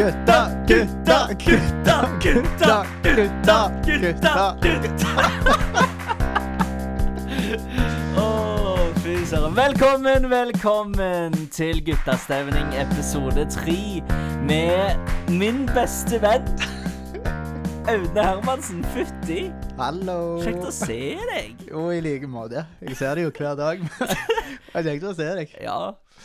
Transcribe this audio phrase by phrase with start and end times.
[0.00, 5.10] Gutta, gutta, gutta, gutta, gutta, gutta.
[8.16, 8.28] Å,
[9.02, 9.18] fy.
[9.58, 14.00] Velkommen, velkommen til Guttastemning episode tre
[14.48, 16.48] med min beste venn
[17.84, 18.80] Aune Hermansen.
[18.96, 19.50] Fytti.
[19.76, 20.38] Hallo.
[20.40, 21.00] Kjekt å se
[21.34, 21.60] deg.
[21.68, 22.64] Jo, i like måte.
[22.88, 23.84] Jeg ser deg jo hver dag.
[24.70, 25.52] Det tenkte å se deg.
[25.64, 25.78] Ja,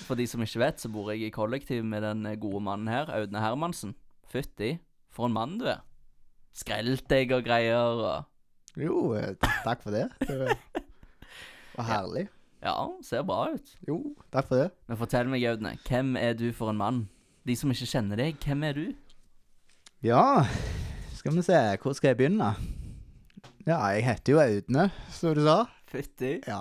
[0.06, 3.10] for de som ikke vet, så bor jeg i kollektiv med den gode mannen her,
[3.16, 3.96] Audne Hermansen.
[4.30, 4.76] Fytti.
[5.16, 5.82] For en mann du er.
[6.56, 10.10] Skrelt deg og greier og Jo, eh, takk for det.
[10.20, 10.38] Det
[11.78, 12.26] var herlig.
[12.64, 13.74] Ja, ser bra ut.
[13.88, 13.98] Jo,
[14.34, 14.70] takk for det.
[14.90, 17.02] Men fortell meg, Audne, hvem er du for en mann?
[17.48, 18.86] De som ikke kjenner deg, hvem er du?
[20.04, 20.46] Ja,
[21.16, 21.60] skal vi se.
[21.82, 22.52] Hvor skal jeg begynne?
[23.66, 25.58] Ja, jeg heter jo Audne, som du sa.
[25.90, 26.38] Fytti.
[26.48, 26.60] Ja.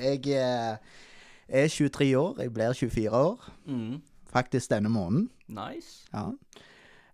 [0.00, 0.22] Jeg
[1.50, 2.34] eh, er 23 år.
[2.40, 3.50] Jeg blir 24 år.
[3.66, 4.02] Mm.
[4.32, 5.30] Faktisk denne måneden.
[5.48, 6.06] Nice.
[6.14, 6.28] Ja.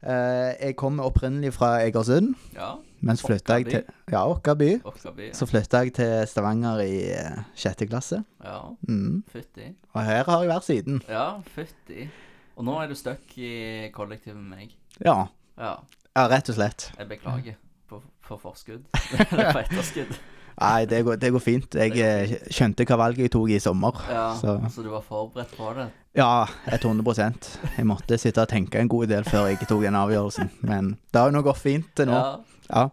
[0.07, 2.75] Uh, jeg kommer opprinnelig fra Egersund, Ja.
[3.01, 4.69] men så flytta jeg til Ja, Åkkaby.
[4.85, 5.33] Ja.
[5.33, 8.23] Så flytta jeg til Stavanger i eh, sjette klasse.
[8.45, 9.25] Ja, Mm.
[9.33, 9.75] fytti.
[9.95, 11.03] Og her har jeg vært siden.
[11.09, 12.09] Ja, fytti.
[12.57, 14.77] Og nå er du stuck i kollektiv med meg.
[15.05, 15.27] Ja.
[15.59, 15.75] Ja,
[16.17, 16.93] ja rett og slett.
[16.99, 17.55] jeg beklager
[17.89, 18.85] på, på forskudd.
[19.33, 20.15] Eller på etterskudd.
[20.61, 21.75] Nei, det går, det går fint.
[21.77, 23.99] Jeg eh, skjønte hva valget jeg tok i sommer.
[24.09, 25.91] Ja, Så så du var forberedt på det?
[26.17, 30.51] ja, 100% Jeg måtte sitte og tenke en god del før jeg tok den avgjørelsen.
[30.63, 32.17] Men det har jo nå gått fint til nå.
[32.17, 32.37] Ja,
[32.71, 32.89] Ja.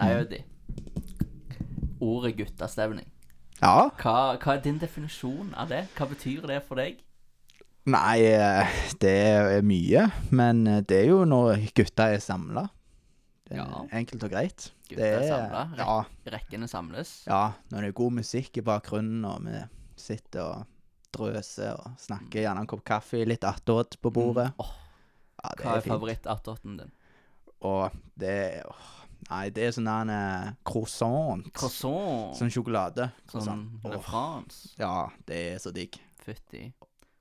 [0.00, 0.40] Nei, Audi.
[2.00, 3.06] Ordet guttastevning.
[3.60, 3.88] ja.
[4.00, 5.84] Hva, hva er din definisjon av det?
[5.96, 6.96] Hva betyr det for deg?
[7.86, 8.66] Nei, eh,
[9.00, 10.06] det er mye.
[10.32, 12.64] Men eh, det er jo når gutta er samla.
[13.56, 13.84] Ja.
[13.92, 14.70] enkelt og greit.
[14.88, 15.64] Gutta Det er samla?
[15.78, 15.96] Ja,
[16.36, 17.24] Rekkene samles?
[17.26, 17.52] ja.
[17.70, 19.62] Når det er god musikk i bakgrunnen, og vi
[19.96, 20.66] sitter og
[21.14, 24.50] drøser og snakker, gjerne en kopp kaffe, litt attåt på bordet.
[24.54, 24.60] Mm.
[24.64, 24.72] Oh.
[25.44, 26.92] Ja, det hva er er favoritt-attåten din?
[27.62, 28.28] Og det
[28.58, 28.90] er åh,
[29.30, 31.46] Nei, det er sånn der eh, croissant.
[31.56, 32.34] Croissant?
[32.36, 33.06] Sånn sjokolade.
[33.32, 33.62] Sånn.
[33.88, 34.74] Le France?
[34.76, 35.96] Ja, det er så digg.
[36.20, 36.66] Fytti.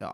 [0.02, 0.12] Ja.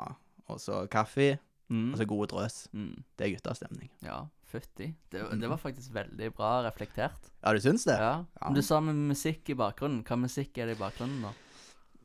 [0.47, 1.91] Og så kaffe, Mm.
[1.93, 2.67] og så god drøs.
[2.73, 3.03] Mm.
[3.17, 3.89] Det er guttastemning.
[4.01, 4.89] Ja, fytti.
[5.13, 7.29] Det, det var faktisk veldig bra reflektert.
[7.43, 7.95] Ja, du syns det?
[8.01, 8.15] Ja.
[8.45, 10.01] Men du sa med musikk i bakgrunnen.
[10.07, 11.33] Hva musikk er det i bakgrunnen, da?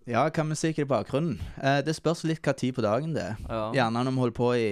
[0.05, 1.38] Ja, hva musikk er det i bakgrunnen?
[1.65, 3.38] Eh, det spørs litt hva tid på dagen det er.
[3.49, 3.62] Ja.
[3.78, 4.66] Gjerne når vi holder på i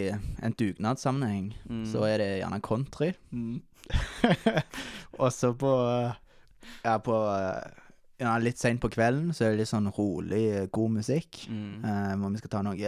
[0.45, 1.87] en dugnadssammenheng, Mm.
[1.89, 3.13] så er det gjerne country.
[3.33, 3.63] Mm.
[5.23, 6.13] og så på eh,
[6.85, 7.81] Ja, på eh,
[8.23, 11.41] ja, litt seint på kvelden så er det litt sånn rolig, eh, god musikk.
[11.51, 11.83] Mm.
[11.83, 12.79] Eh, hvor vi skal ta noen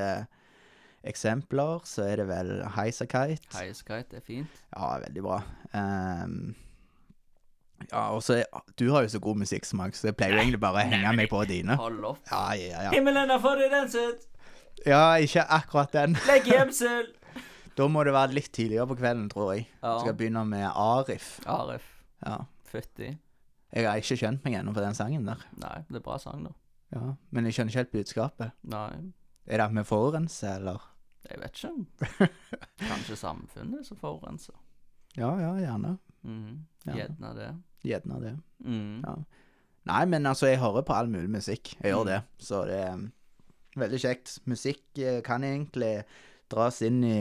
[1.07, 3.51] eksempler, så er det vel Highasakite.
[3.55, 4.61] Highasakite er fint.
[4.75, 5.41] Ja, veldig bra.
[5.75, 6.55] Um,
[7.91, 8.39] ja, og så
[8.79, 11.29] Du har jo så god musikksmak, så jeg pleier jo egentlig bare å henge meg
[11.33, 11.77] på dine.
[11.81, 12.23] Hold opp.
[12.31, 12.95] Ja, ja, ja.
[12.95, 14.25] Himmelen er for deg!
[14.87, 16.17] Ja, ikke akkurat den.
[16.31, 17.13] Legg gjemsel!
[17.75, 19.65] Da må det være litt tidligere på kvelden, tror jeg.
[19.83, 19.97] Ja.
[19.99, 21.41] Skal begynne med Arif.
[21.51, 21.89] Arif.
[22.23, 22.37] Ja.
[22.71, 23.09] Fytti.
[23.75, 25.41] Jeg har ikke skjønt meg ennå på den sangen der.
[25.59, 26.53] Nei, det er bra sang, da.
[26.95, 28.55] Ja, Men jeg skjønner ikke helt budskapet.
[28.71, 29.11] Nei,
[29.51, 30.87] Er det at vi forurenser, eller?
[31.31, 32.29] Jeg vet ikke.
[32.91, 34.55] Kanskje samfunnet som forurenser.
[35.17, 35.97] Ja, ja, gjerne.
[36.23, 36.59] Mhm.
[36.87, 36.95] Ja.
[36.99, 37.49] Gjerne det.
[37.85, 38.35] Gjerne det.
[38.65, 39.03] Mm.
[39.07, 39.15] Ja.
[39.87, 41.75] Nei, men altså, jeg hører på all mulig musikk.
[41.83, 42.07] Jeg gjør Mm.
[42.13, 42.21] det.
[42.39, 43.13] Så det er um,
[43.77, 44.39] veldig kjekt.
[44.47, 46.05] Musikk eh, kan egentlig
[46.51, 47.19] dras inn i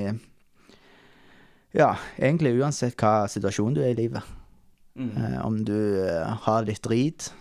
[1.73, 4.23] Ja, egentlig uansett hva situasjon du er i livet.
[4.95, 5.11] Mm.
[5.17, 5.73] Eh, om du
[6.05, 7.31] eh, har litt drit,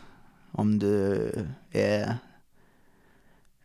[0.57, 0.89] om du
[1.75, 2.19] er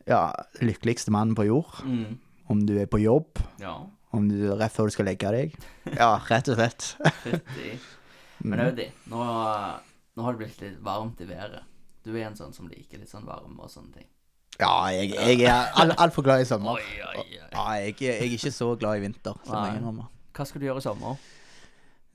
[0.07, 0.21] ja,
[0.61, 2.17] lykkeligste mannen på jord, Mhm.
[2.51, 3.75] Om du er på jobb, Ja,
[4.15, 5.55] om du er rett før du skal legge deg.
[5.99, 6.87] Ja, rett og slett.
[8.43, 8.59] Men.
[8.67, 9.23] Audi, nå,
[10.15, 11.63] nå har det blitt litt varmt i været.
[12.05, 14.07] Du er en sånn som liker litt sånn varme og sånne ting.
[14.57, 16.79] Ja, jeg, jeg er altfor alt glad i sommer.
[16.79, 17.25] Oi, oi, oi.
[17.51, 19.35] Ja, jeg, jeg er ikke så glad i vinter.
[19.45, 21.17] Hva skal du gjøre i sommer?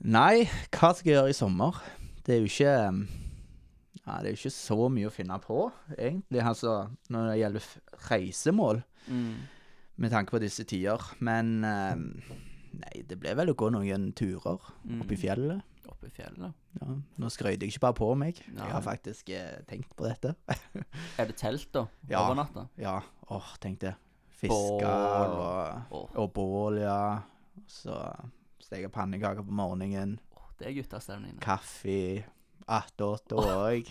[0.03, 0.45] Nei,
[0.75, 1.77] hva skal jeg gjøre i sommer?
[2.25, 2.97] Det er jo ikke um,
[4.03, 5.59] Ja, det er jo ikke så mye å finne på,
[5.95, 6.73] egentlig, altså,
[7.13, 7.69] når det gjelder
[8.09, 9.33] reisemål, Mm.
[9.97, 11.01] Med tanke på disse tider.
[11.19, 12.07] Men um,
[12.79, 15.01] nei, det ble vel å gå noen turer Mm.
[15.03, 15.61] opp i fjellet.
[15.87, 16.53] Oppe i fjellet.
[16.79, 16.87] Ja,
[17.21, 18.39] nå skrøyter jeg ikke bare på meg.
[18.49, 18.63] Nei.
[18.65, 20.33] Jeg har faktisk eh, tenkt på dette.
[21.19, 21.85] Er det telt, da?
[22.09, 22.23] Ja.
[22.25, 22.65] Over natta?
[22.79, 22.97] ja,
[23.29, 23.93] åh, tenk det.
[24.43, 27.21] Fiske Bål og, Åh, og bål, ja.
[27.69, 27.95] Så
[28.59, 30.17] steke pannekaker på morgenen.
[30.35, 31.37] åh, det er guttastemning.
[31.37, 31.43] det.
[31.45, 32.25] Kaffe,
[32.67, 33.87] attåt òg.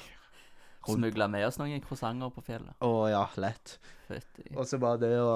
[0.89, 2.75] Smugla med oss noen croissanter på fjellet.
[2.83, 3.77] Å ja, lett.
[4.09, 4.49] Fytti.
[4.57, 5.31] Og så bare det å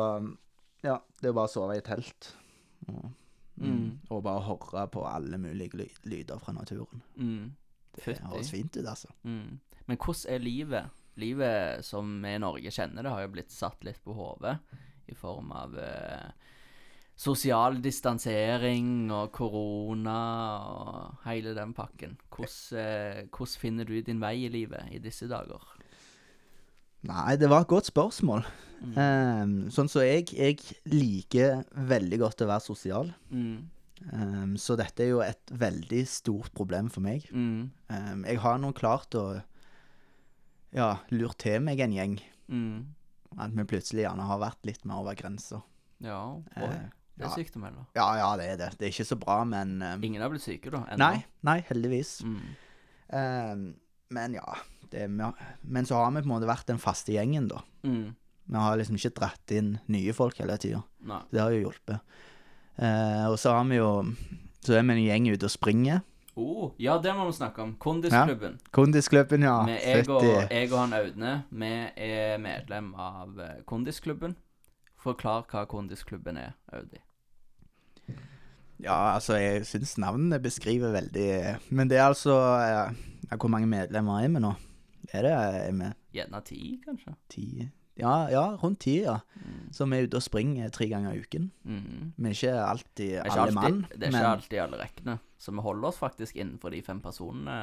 [0.86, 2.32] Ja, det å bare sove i telt.
[2.86, 3.06] Og,
[3.58, 3.68] mm.
[3.68, 3.86] Mm.
[4.12, 7.02] og bare høre på alle mulige ly lyder fra naturen.
[7.18, 7.54] Mm.
[7.96, 9.10] Det høres fint ut, altså.
[9.24, 9.58] Mm.
[9.86, 11.02] Men hvordan er livet?
[11.16, 14.58] Livet som vi i Norge kjenner det, har jo blitt satt litt på hodet
[15.08, 16.26] i form av eh,
[17.16, 20.18] sosial distansering og korona
[20.66, 22.18] og hele den pakken.
[22.28, 25.64] Hvordan, eh, hvordan finner du din vei i livet i disse dager?
[27.06, 28.44] Nei, det var et godt spørsmål.
[28.76, 28.92] Mm.
[29.00, 30.58] Um, sånn så jeg, jeg
[30.92, 33.12] liker veldig godt å være sosial.
[33.30, 33.70] Mm.
[34.12, 37.24] Um, så dette er jo et veldig stort problem for meg.
[37.32, 37.70] Mm.
[37.88, 39.24] Um, jeg har nå klart å
[40.76, 42.18] ja, lure til meg en gjeng.
[42.52, 42.84] Mm.
[43.40, 45.62] At vi plutselig gjerne har vært litt mer over grensa.
[46.04, 46.68] Ja, oi.
[46.68, 46.84] Eh,
[47.16, 47.34] Det er ja.
[47.38, 47.86] sykdom, eller?
[47.96, 48.70] Ja, ja, det er det.
[48.76, 50.82] Det er ikke så bra, men Ingen har blitt syke, da?
[50.92, 51.00] ennå?
[51.00, 52.18] Nei, nei, heldigvis.
[52.28, 53.70] Mm.
[54.14, 54.56] Men ja
[54.90, 55.08] det,
[55.60, 57.62] Men så har vi på en måte vært den faste gjengen, da.
[57.86, 58.14] Mm.
[58.46, 60.82] Vi har liksom ikke dratt inn nye folk hele tida.
[61.32, 62.20] Det har jo hjulpet.
[62.76, 64.04] Eh, og så har vi jo
[64.60, 66.00] Så er vi en gjeng ute og springer.
[66.36, 67.76] Oh, ja, det må vi snakke om.
[67.80, 68.58] Kondisklubben.
[68.70, 69.62] Kondisklubben, ja.
[69.64, 74.34] Med jeg, og, jeg og han Audne, vi er medlem av eh, Kondisklubben.
[75.00, 77.00] Forklar hva Kondisklubben er, Audi.
[78.82, 81.30] Ja, altså, jeg syns navnene beskriver veldig
[81.72, 82.98] Men det er altså eh,
[83.30, 84.54] ja, Hvor mange medlemmer er vi nå?
[85.14, 87.14] Er det er vi Gjerne ti, kanskje?
[87.28, 89.14] ti Ja, ja rundt ti, ja.
[89.40, 89.70] Mm.
[89.72, 91.46] Så vi er ute og springer tre ganger i uken.
[91.64, 92.12] Mm.
[92.18, 95.14] Vi er ikke alltid er ikke alle alltid, mann, det er ikke alltid alle rekkene.
[95.38, 97.54] Så vi holder oss faktisk innenfor de fem personene.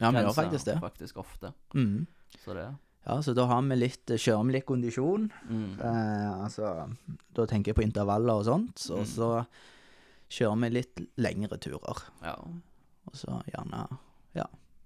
[0.00, 0.76] Ja, vi gjør faktisk det.
[0.82, 1.52] Faktisk ofte.
[1.74, 2.06] mm.
[2.44, 2.66] Så det
[3.06, 5.30] Ja, så da har vi litt Kjører vi litt kondisjon.
[5.48, 5.80] mm.
[5.80, 6.94] Eh, altså
[7.32, 8.84] Da tenker jeg på intervaller og sånt.
[8.90, 9.06] Og Mm.
[9.06, 9.46] så
[10.28, 12.02] kjører vi litt lengre turer.
[12.22, 12.34] Ja.
[13.06, 13.86] Og så gjerne
[14.36, 14.44] Ja,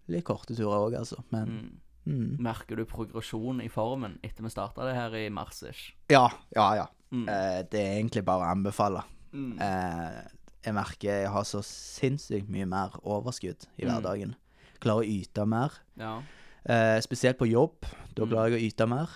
[0.08, 1.22] litt korte turer òg, altså.
[1.32, 1.80] Men Mm.
[2.06, 2.36] mm.
[2.40, 5.92] Merker du progresjon i formen etter vi starta det her i mars-ish?
[6.10, 6.86] Ja, ja, ja.
[7.12, 7.28] Mm.
[7.28, 9.02] Eh, det er egentlig bare å anbefale.
[9.32, 9.58] Mm.
[9.60, 10.22] Eh,
[10.64, 13.90] jeg merker jeg har så sinnssykt mye mer overskudd i Mm.
[13.90, 14.34] hverdagen.
[14.80, 15.70] Klarer å yte mer.
[15.96, 16.22] Ja.
[16.66, 17.76] Eh, spesielt på jobb.
[18.14, 18.30] Da Mm.
[18.30, 19.08] klarer jeg å yte mer.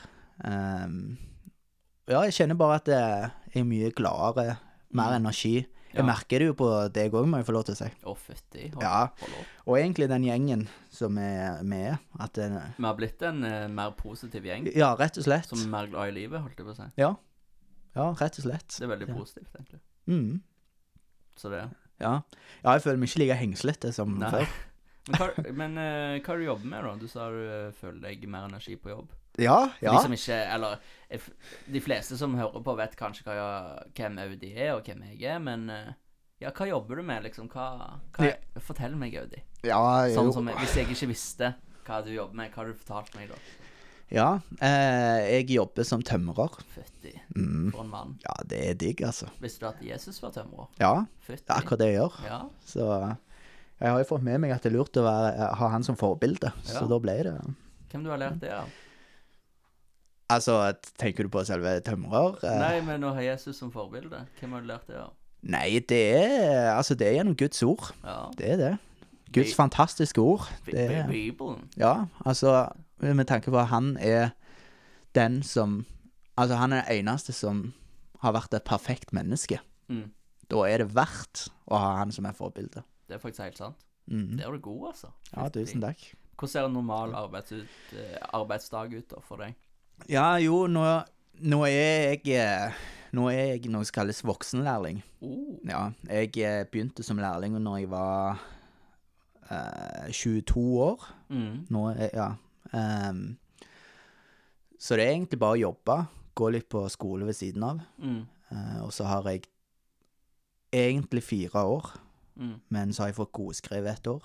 [0.45, 1.17] Ehm,
[2.09, 4.59] ja, jeg kjenner bare at jeg er mye gladere,
[4.93, 5.25] mer Mm.
[5.27, 5.67] energi.
[5.95, 7.89] Jeg merker det jo på deg òg, må jeg få lov til å si.
[8.05, 8.67] Å, fytti.
[8.83, 9.09] Ja.
[9.67, 11.97] Og egentlig den gjengen som er med.
[12.21, 14.69] At den, Vi har blitt en eh, mer positiv gjeng.
[14.77, 15.49] ja, rett og slett.
[15.49, 16.89] Som er mer glad i livet, holdt jeg på å si.
[17.01, 17.15] Ja.
[17.97, 18.69] ja, rett og slett.
[18.79, 19.15] Det er veldig Ja.
[19.17, 19.81] positivt, egentlig.
[20.07, 20.41] Mm.
[21.37, 21.65] Så det
[22.01, 22.23] Ja.
[22.63, 24.31] ja, jeg føler meg ikke like hengslete som Nei.
[24.31, 24.47] før.
[25.09, 26.91] Men hva, men, eh, hva er det du jobber med, da?
[27.01, 29.09] Du sa du eh, føler deg mer energi på jobb.
[29.39, 29.93] Ja, ja.
[29.95, 30.79] De som ikke Eller
[31.11, 31.21] eh,
[31.71, 35.23] de fleste som hører på, vet kanskje hva, jeg- hvem Audi er, og hvem jeg
[35.31, 35.93] er, men eh,
[36.41, 37.49] ja, hva jobber du med, liksom?
[37.49, 37.69] Hva,
[38.17, 38.35] hva Ja.
[38.61, 39.43] Fortell meg, Audi.
[39.65, 39.79] ja
[40.15, 41.55] Sånn som Hvis jeg ikke visste
[41.87, 43.35] hva du jobber med, hva har du fortalt meg da?
[44.11, 46.49] Ja, eh, jeg jobber som tømrer.
[46.75, 47.71] Fytti, Mm.
[47.73, 48.19] for en mann.
[48.25, 49.29] Ja, det er digg, altså.
[49.41, 50.67] Visste du at Jesus var tømrer?
[50.81, 51.45] Ja, Fytti.
[51.45, 52.15] det er akkurat det jeg gjør.
[52.25, 52.39] Ja.
[52.65, 53.17] Så
[53.81, 55.95] jeg har jo fått med meg at det er lurt å være, ha han som
[55.97, 57.35] forbilde, så da ble det
[57.93, 58.69] Hvem du har lært det av?
[60.29, 62.37] Altså, tenker du på selve tømrer?
[62.45, 65.15] Eh, Nei, men å ha Jesus som forbilde, hvem har du lært det av?
[65.49, 67.93] Nei, det er Altså, det er gjennom Guds ord.
[68.05, 68.19] Ja.
[68.37, 68.75] Det er det.
[69.33, 70.49] Guds fantastiske ord.
[70.67, 71.69] Det er, Bibelen.
[71.77, 74.31] ja, altså Med tanke på at han er
[75.15, 75.85] den som
[76.39, 77.73] Altså, han er den eneste som
[78.23, 79.59] har vært et perfekt menneske.
[79.89, 80.11] Mm.
[80.51, 82.83] Da er det verdt å ha han som er forbilde.
[83.09, 83.77] Det er faktisk helt sant.
[84.07, 84.37] Mm.
[84.39, 85.11] Det er du god, altså.
[85.35, 86.05] Ja, tusen takk.
[86.39, 89.57] Hvordan ser en normal eh, arbeidsdag ut da for deg?
[90.07, 90.85] Ja, jo, nå,
[91.41, 92.73] nå er jeg eh,
[93.17, 95.03] Nå er jeg noe som kalles voksenlærling.
[95.25, 95.57] Uh.
[95.67, 98.43] Ja, jeg eh, begynte som lærling når jeg var
[99.51, 101.07] eh, 22 år.
[101.33, 101.67] Mm.
[101.73, 102.35] Nå Ja.
[102.69, 103.39] Um,
[104.79, 105.95] så det er egentlig bare å jobbe,
[106.37, 107.81] gå litt på skole ved siden av.
[107.99, 108.21] Mm.
[108.53, 109.47] Uh, og så har jeg
[110.73, 111.89] egentlig fire år,
[112.39, 112.61] Mm.
[112.71, 114.23] men så har jeg fått godskrevet et år.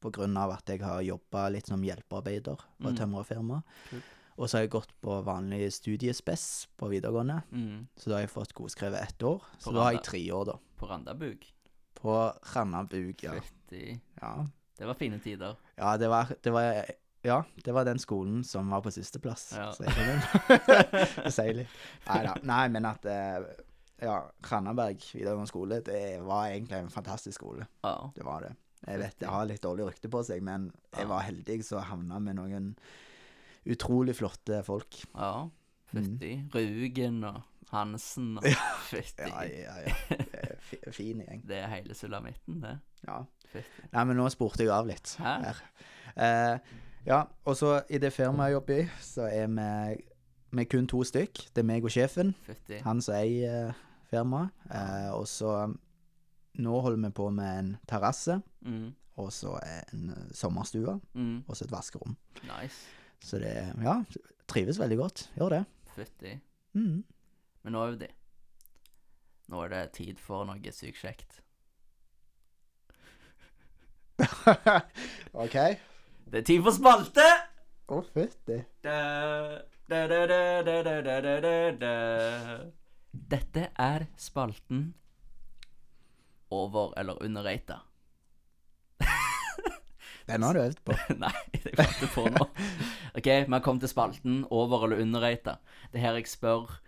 [0.00, 3.00] På grunn av at jeg har jobba litt som hjelpearbeider på et Mm.
[3.00, 3.62] tømrerfirma.
[3.88, 4.04] Kult.
[4.40, 6.44] Og så har jeg gått på vanlig studiespes
[6.80, 7.42] på videregående.
[7.52, 7.82] Mm.
[7.96, 9.42] Så da har jeg fått godskrevet ett år.
[9.58, 9.76] Så Randa.
[9.78, 10.54] da har jeg tre år, da.
[10.80, 11.44] På Randabug.
[12.00, 12.14] På
[12.54, 13.34] Randabug, ja.
[13.36, 14.00] Fytti.
[14.20, 14.32] ja.
[14.80, 15.58] Det var fine tider.
[15.76, 16.84] Ja, det var, det var
[17.22, 19.50] Ja, det var den skolen som var på sisteplass.
[19.52, 19.74] Ja.
[21.24, 21.74] Det sier litt.
[22.06, 22.32] Nei da.
[22.48, 23.44] Nei, men at eh,
[24.00, 24.14] Ja,
[24.48, 27.68] Randaberg videregående skole, det var egentlig en fantastisk skole.
[27.84, 28.08] Ja.
[28.16, 28.54] Det var det.
[28.86, 32.22] Jeg vet det har litt dårlig rykte på seg, men jeg var heldig som havna
[32.24, 32.72] med noen
[33.66, 35.02] utrolig flotte folk.
[35.14, 35.48] ja.
[35.90, 36.36] Fytti.
[36.54, 37.40] Rugen og
[37.72, 38.44] Hansen og
[38.92, 39.24] Fytti.
[39.26, 39.32] Mm.
[39.32, 39.94] Ja, ja, ja.
[40.30, 41.40] Det er fi- Fin gjeng.
[41.48, 42.76] Det er hele sulamitten, det.
[43.08, 43.16] Ja.
[43.50, 43.88] Fytti.
[43.92, 45.16] Nei, men nå spurte jeg av litt.
[45.18, 45.32] Hæ?
[45.48, 45.62] her.
[46.14, 46.58] Eh,
[47.06, 50.04] ja, og så i det firmaet jeg jobber i, så er vi,
[50.52, 51.42] vi er kun to stykk.
[51.54, 52.34] Det er meg og sjefen.
[52.46, 52.78] Fytti.
[52.86, 54.54] Han som eier eh, firmaet.
[54.70, 55.56] Eh, og så
[56.60, 58.90] Nå holder vi på med en terrasse, Mm.
[59.16, 59.56] og så
[59.92, 61.44] en eh, sommerstue, Mm.
[61.48, 62.16] og så et vaskerom.
[62.42, 62.86] Nice.
[63.22, 63.98] Så det Ja,
[64.50, 65.28] trives veldig godt.
[65.36, 65.64] Gjør det.
[65.94, 66.32] Fytti.
[66.74, 67.04] Mm.
[67.62, 68.08] Men nå, Audi,
[69.50, 71.40] nå er det tid for noe sykt kjekt.
[75.44, 75.56] OK.
[76.30, 77.26] Det er tid for spalte!
[77.90, 78.60] Å, oh, fytti.
[83.34, 84.94] Dette er spalten
[86.54, 87.80] over- eller under underrata.
[90.30, 90.96] Den har du øvd på.
[91.24, 92.46] Nei, det fant jeg på nå.
[93.18, 95.58] OK, vi har kommet til spalten over eller underrata.
[95.90, 96.78] Det er her jeg spør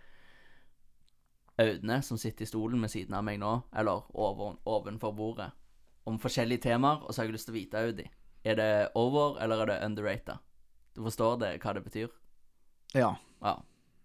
[1.63, 5.51] Audne, som sitter i stolen ved siden av meg nå, eller over, ovenfor bordet,
[6.09, 8.07] om forskjellige temaer, og så har jeg lyst til å vite, Audi,
[8.43, 10.39] er det over eller er det underrata?
[10.97, 12.09] Du forstår det, hva det betyr?
[12.95, 13.13] Ja.
[13.43, 13.55] Ja.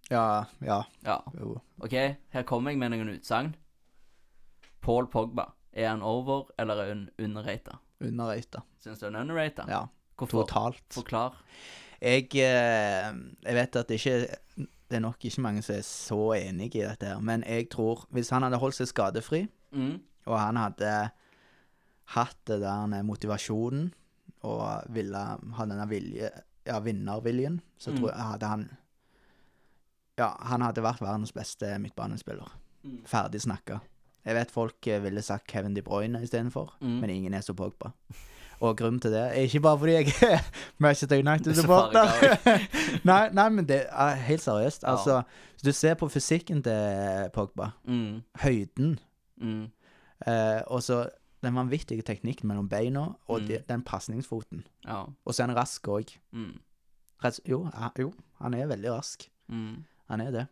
[0.09, 0.45] Ja.
[0.59, 0.83] Ja.
[1.03, 1.17] ja.
[1.83, 1.95] OK,
[2.33, 3.55] her kommer jeg med noen utsagn.
[4.81, 7.79] Paul Pogba, er han over eller er han underrata?
[8.01, 8.61] Underrata.
[8.83, 9.65] Syns du den er underrata?
[9.67, 9.85] Ja.
[10.17, 10.43] Hvorfor?
[10.45, 10.83] Totalt.
[10.93, 11.35] Forklar.
[12.01, 13.13] Jeg, eh,
[13.43, 14.35] jeg vet at det ikke
[14.89, 18.05] Det er nok ikke mange som er så enige i dette, her, men jeg tror
[18.09, 19.99] hvis han hadde holdt seg skadefri, Mm.
[20.25, 21.09] og han hadde
[22.15, 23.89] hatt det der motivasjonen
[24.43, 26.29] og ville ha denne vilje,
[26.65, 27.97] ja, vinnerviljen, så Mm.
[27.99, 28.69] tror jeg hadde han
[30.17, 32.47] Ja, han hadde vært verdens beste midtbanespiller.
[32.83, 33.03] Mm.
[33.05, 33.79] Ferdig snakka.
[34.27, 36.97] Jeg vet folk eh, ville sagt Kevin De Bruyne istedenfor, Mm.
[37.01, 37.93] men ingen er så Pogba.
[38.59, 40.41] Og grunnen til det er ikke bare fordi jeg er
[40.83, 42.57] Manchester er United-supporter.
[43.09, 44.83] nei, nei, men det er helt seriøst.
[44.83, 44.91] Ja.
[44.95, 45.21] Altså,
[45.53, 48.23] hvis du ser på fysikken til Pogba, Mm.
[48.43, 48.99] høyden
[49.41, 49.67] Mm.
[50.27, 51.03] Eh, og så
[51.43, 53.47] den vanvittige teknikken mellom beina og Mm.
[53.47, 54.63] de, den pasningsfoten.
[54.87, 55.03] Ja.
[55.25, 56.17] Og så er han rask òg.
[56.33, 56.55] Mm.
[57.47, 57.69] Jo,
[57.99, 59.29] jo, han er veldig rask.
[59.49, 59.83] Mm.
[60.09, 60.47] Han er det.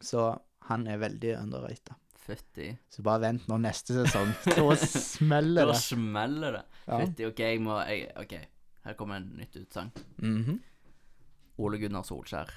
[0.00, 1.94] Så han er veldig underrated.
[2.24, 2.70] Fytti.
[2.88, 4.30] Så bare vent nå neste sesong.
[4.56, 5.80] Da smeller Da det.
[5.82, 6.62] smeller det.
[6.86, 6.98] Ja.
[7.02, 8.32] Fytti, OK, jeg må jeg, OK,
[8.86, 9.90] her kommer en nytt utsagn.
[10.22, 10.60] Mhm.
[11.64, 12.48] Ole Gunnar Solskjær.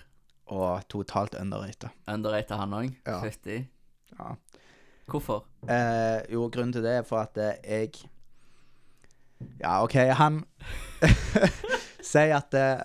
[0.55, 1.91] Og totalt underrated.
[2.09, 2.93] Underrated han òg?
[3.05, 3.17] Ja.
[3.21, 3.57] Fytti.
[4.17, 4.31] Ja.
[5.07, 5.43] Hvorfor?
[5.69, 7.91] Eh, jo, grunnen til det er for at eh, jeg
[9.61, 10.41] Ja, OK, han
[12.11, 12.81] sier at eh,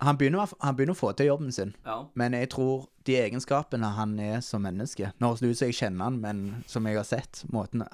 [0.00, 1.74] han, begynner, han begynner å få til jobben sin.
[1.84, 2.06] Ja.
[2.14, 5.76] Men jeg tror de egenskapene han er som menneske Nå høres det ut som jeg
[5.78, 7.84] kjenner han, men som jeg har sett måten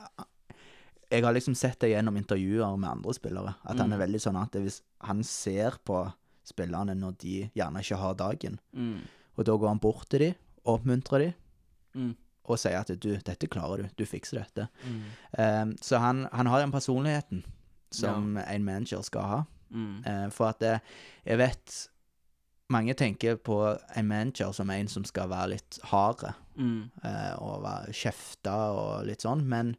[1.10, 3.92] Jeg har liksom sett det gjennom intervjuer med andre spillere, at han Mm.
[3.94, 6.12] er veldig sånn at hvis han ser på
[6.44, 9.00] spillerne når de gjerne ikke har dagen, Mm.
[9.38, 10.34] og da går han bort til dem,
[10.66, 11.34] oppmuntrer dem,
[11.94, 12.16] Mm.
[12.44, 14.68] og sier at du, dette klarer du, du fikser dette.
[14.84, 15.02] Mm.
[15.38, 17.44] Eh, så han, han har den personligheten
[17.92, 19.44] som en manager skal ha.
[19.72, 20.04] Mm.
[20.06, 20.78] Eh, for at eh,
[21.25, 21.88] jeg vet
[22.68, 23.56] Mange tenker på
[23.96, 26.25] en manager som en som skal være litt hard
[26.56, 26.90] Mm.
[27.04, 29.75] eh, og være kjefta og litt sånn, men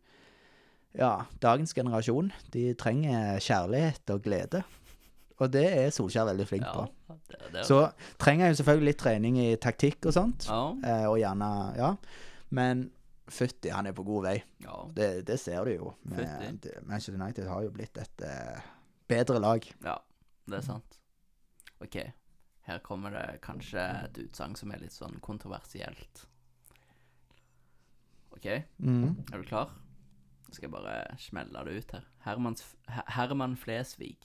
[0.96, 4.64] ja, dagens generasjon, de trenger kjærlighet og glede.
[5.40, 6.74] Og det er Solskjær veldig flink Ja.
[6.74, 6.88] på.
[7.30, 10.70] Det, det, Så trenger jeg jo selvfølgelig litt trening i taktikk og sånt, Ja.
[10.84, 11.96] eh, og gjerne Ja.
[12.52, 12.92] Men
[13.28, 14.44] fytti, han er på god vei.
[14.64, 14.86] Ja.
[14.94, 15.94] Det, det ser du jo.
[16.06, 18.62] Med, Manchester United har jo blitt et eh,
[19.10, 19.66] bedre lag.
[19.84, 19.98] ja.
[20.48, 20.98] Det er sant.
[21.82, 21.98] OK.
[22.68, 26.26] Her kommer det kanskje et utsagn som er litt sånn kontroversielt.
[28.36, 28.48] OK,
[28.84, 29.16] Mm.
[29.34, 29.70] er du klar?
[30.48, 32.04] Nå skal jeg bare smelle det ut her.
[32.26, 32.66] Hermans,
[33.08, 34.18] Herman Flesvig.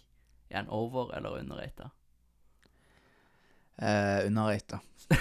[0.51, 1.91] Er han over eller underrata?
[3.79, 4.79] Eh, underrata.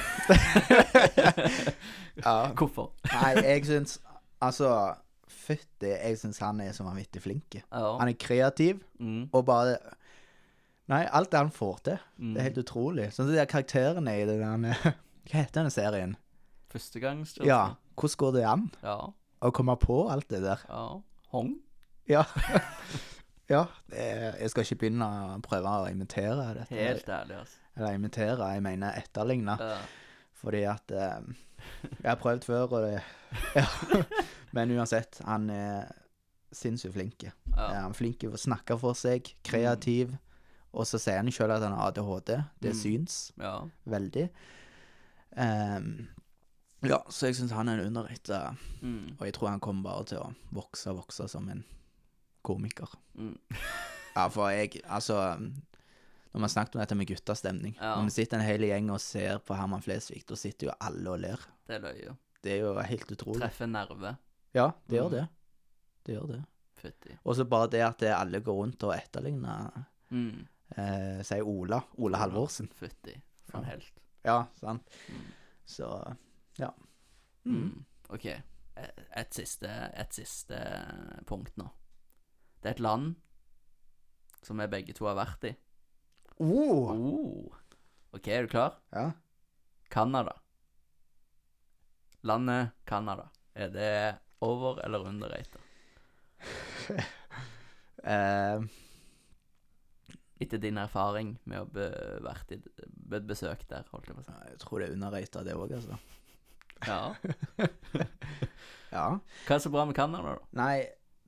[2.26, 2.52] ja.
[2.58, 2.92] Hvorfor?
[3.14, 4.00] Nei, jeg syns
[4.42, 4.96] Altså,
[5.30, 7.56] fytti, jeg syns han er så vanvittig flink.
[7.72, 7.98] Ja.
[8.00, 9.30] Han er kreativ, Mm.
[9.34, 9.78] og bare
[10.90, 12.00] Nei, alt det han får til.
[12.18, 12.34] Mm.
[12.34, 13.06] Det er helt utrolig.
[13.14, 14.78] Sånn som de der karakterene i den der
[15.30, 16.16] Hva heter denne serien?
[16.74, 18.96] Førstegangs Ja, hvordan går det an Ja.
[19.42, 20.60] å komme på alt det der?
[20.68, 21.02] ja.
[21.32, 21.54] Hong?
[22.10, 22.26] Ja.
[23.54, 23.66] ja.
[23.94, 26.76] Jeg skal ikke begynne å prøve å imitere dette.
[26.76, 27.58] Helt ærlig, altså.
[27.78, 29.56] Eller imitere, jeg mener etterligne.
[29.62, 29.78] Ja.
[30.42, 31.22] Fordi at eh,
[32.02, 32.98] Jeg har prøvd før, og det
[33.56, 33.64] Ja.
[34.56, 35.88] Men uansett, han er
[36.52, 37.24] sinnssykt flink.
[37.30, 37.32] Ja.
[37.56, 40.18] Han er flink til å snakke for seg, kreativ.
[40.74, 42.44] Og så sier han sjøl at han har ADHD.
[42.62, 42.80] Det Mm.
[42.80, 43.68] syns ja.
[43.88, 44.30] veldig.
[45.38, 46.08] Um,
[46.84, 49.16] ja, så jeg syns han er en underrated, Mm.
[49.20, 51.64] og jeg tror han kommer bare til å vokse og vokse som en
[52.44, 52.90] komiker.
[53.18, 53.38] Mm.
[54.16, 55.16] Ja, for jeg Altså
[56.34, 57.96] Når man snakket om dette med guttastemning Ja.
[57.96, 61.10] Når vi sitter en hel gjeng og ser på Herman Flesvig, da sitter jo alle
[61.14, 61.40] og ler.
[61.68, 62.18] Det er løye.
[62.44, 63.40] Det er jo helt utrolig.
[63.42, 64.18] Treffer nerve.
[64.54, 65.12] Ja, det gjør Mm.
[65.12, 65.28] det.
[66.06, 66.44] Det gjør det.
[67.26, 70.48] Og så bare det at det alle går rundt og etterligner Mm.
[70.78, 71.82] Eh, Sier Ola.
[71.98, 72.70] Ola Halvorsen.
[72.76, 73.16] Fytti.
[73.50, 74.02] For en helt.
[74.24, 74.88] Ja, sant.
[75.10, 75.26] Mm.
[75.66, 75.90] Så
[76.60, 76.74] ja.
[77.46, 77.56] Mm.
[77.56, 77.86] Mm.
[78.10, 78.26] OK.
[78.26, 80.60] Et, et, siste, et siste
[81.28, 81.68] punkt nå.
[82.62, 83.16] Det er et land
[84.46, 85.54] som vi begge to har vært i.
[86.42, 86.92] Oh.
[86.94, 87.58] Oh.
[88.16, 88.80] OK, er du klar?
[88.94, 89.12] Ja.
[89.92, 90.38] Canada.
[92.22, 93.30] Landet Canada.
[93.54, 95.60] Er det over eller underrated?
[98.02, 98.62] Eh,
[100.42, 101.86] Etter din erfaring med å be,
[102.26, 104.38] vært i be, besøk der, holdt jeg på å si.
[104.50, 106.00] jeg tror det er underrøyta, det òg, altså.
[106.88, 107.02] Ja.
[108.92, 109.06] Ja.
[109.48, 110.48] Hva er så bra med Canada, da?
[110.60, 110.82] Nei,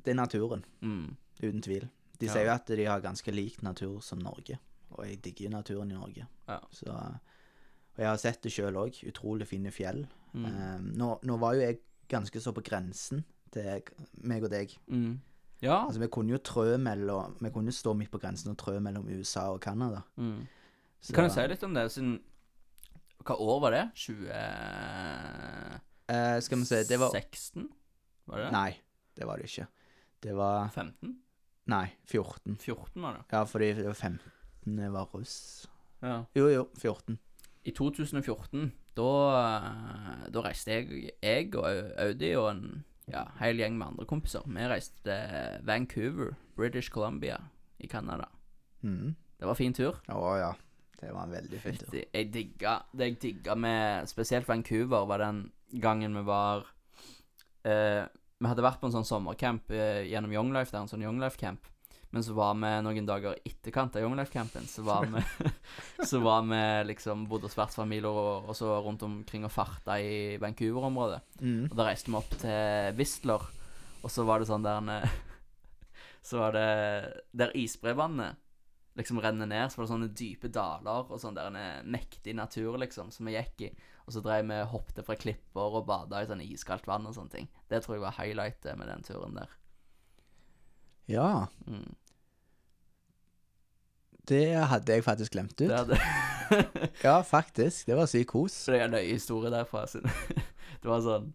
[0.04, 0.66] det er naturen.
[0.84, 1.14] Mm.
[1.40, 1.86] Uten tvil.
[2.20, 2.34] De Ja.
[2.34, 4.58] sier jo at de har ganske lik natur som Norge,
[4.92, 6.28] og jeg digger naturen i Norge.
[6.48, 6.60] Ja.
[6.72, 9.00] Så, og jeg har sett det sjøl òg.
[9.08, 10.06] Utrolig fine fjell.
[10.34, 10.46] Mm.
[10.46, 11.80] Um, nå, nå var jo jeg
[12.12, 13.82] ganske så på grensen til
[14.28, 14.76] meg og deg.
[14.92, 15.22] Mm.
[15.64, 15.78] Ja.
[15.88, 19.06] Altså, vi kunne jo trø mellom Vi kunne stå midt på grensen og trø mellom
[19.08, 20.02] USA og Canada.
[20.20, 20.42] Mm.
[21.02, 22.18] Så- Kan du si litt om det, siden
[23.24, 23.84] Hva år var det?
[23.96, 24.28] 20...
[26.10, 27.70] Eh, skal vi se Det var 16?
[28.28, 28.52] Var det det?
[28.52, 28.72] Nei,
[29.18, 29.68] det var det ikke.
[30.24, 31.16] Det var 15?
[31.72, 32.58] Nei, 14.
[32.60, 33.24] 14 var det.
[33.32, 35.68] Ja, fordi det var 15 jeg var russ.
[36.04, 36.24] Ja.
[36.36, 37.18] Jo, jo, 14.
[37.66, 41.66] I 2014, da, eh, da reiste jeg, jeg og
[42.04, 44.46] Audi og en ja, hel gjeng med andre kompiser.
[44.48, 47.38] Vi reiste til Vancouver, British Columbia
[47.80, 48.30] i Canada.
[48.82, 49.16] Mm.
[49.40, 50.00] Det var fin tur.
[50.08, 50.54] Å ja.
[51.04, 51.98] Det var en veldig fin tur.
[52.00, 56.68] Jeg digga Det jeg digga med spesielt Vancouver, var den gangen vi var
[57.68, 58.06] eh,
[58.40, 61.20] Vi hadde vært på en sånn sommercamp eh, gjennom Young Life der, en sånn Young
[61.20, 61.68] Life-camp.
[62.14, 65.24] Men så var vi noen dager i etterkant av Young Life-campen, så var vi
[66.10, 70.38] Så var vi liksom bodde hos vertsfamilier og, og så rundt omkring og farta i
[70.42, 71.24] Vancouver-området.
[71.42, 71.72] Mm.
[71.72, 73.48] Og da reiste vi opp til Whistler,
[74.04, 75.10] og så var det sånn der
[76.24, 76.68] Så var det
[77.36, 78.40] Der isbrevannet
[78.94, 82.78] liksom renner ned, så var det sånne dype daler og sånn der en mektig natur,
[82.78, 83.72] liksom, som vi gikk i.
[84.06, 87.34] Og så drev vi hoppte fra klipper og bada i sånn iskaldt vann og sånne
[87.34, 87.50] ting.
[87.72, 89.58] Det tror jeg var highlightet med den turen der.
[91.10, 91.96] Ja, Mm.
[94.30, 95.68] Det hadde jeg faktisk glemt ut.
[95.68, 96.00] Det hadde
[97.04, 97.86] Ja, faktisk.
[97.86, 98.56] Det var sykt kos.
[98.66, 99.86] Det er en nøye historie derfra.
[100.84, 101.32] Det var sånn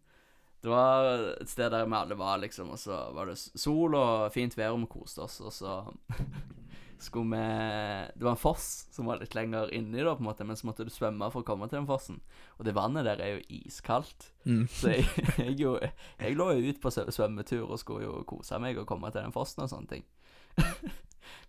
[0.63, 1.09] Det var
[1.39, 4.75] et sted der vi alle var, liksom, og så var det sol og fint vær,
[4.75, 5.77] og vi koste oss, og så
[7.05, 7.45] skulle vi
[8.19, 10.69] Det var en foss som var litt lenger inni, da, på en måte, men så
[10.69, 12.21] måtte du svømme for å komme til den fossen.
[12.59, 14.33] Og det vannet der er jo iskaldt.
[14.45, 14.65] Mm.
[14.73, 15.07] Så jeg,
[15.39, 19.13] jeg, jo, jeg lå jo ut på svømmetur og skulle jo kose meg og komme
[19.13, 20.09] til den fossen og sånne ting.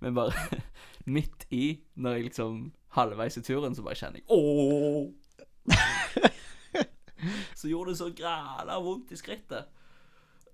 [0.04, 0.60] Men bare
[1.16, 5.10] midt i, når jeg liksom halvveis i turen, så bare kjenner jeg Ååå!
[7.56, 9.68] Så gjorde det så græla vondt i skrittet.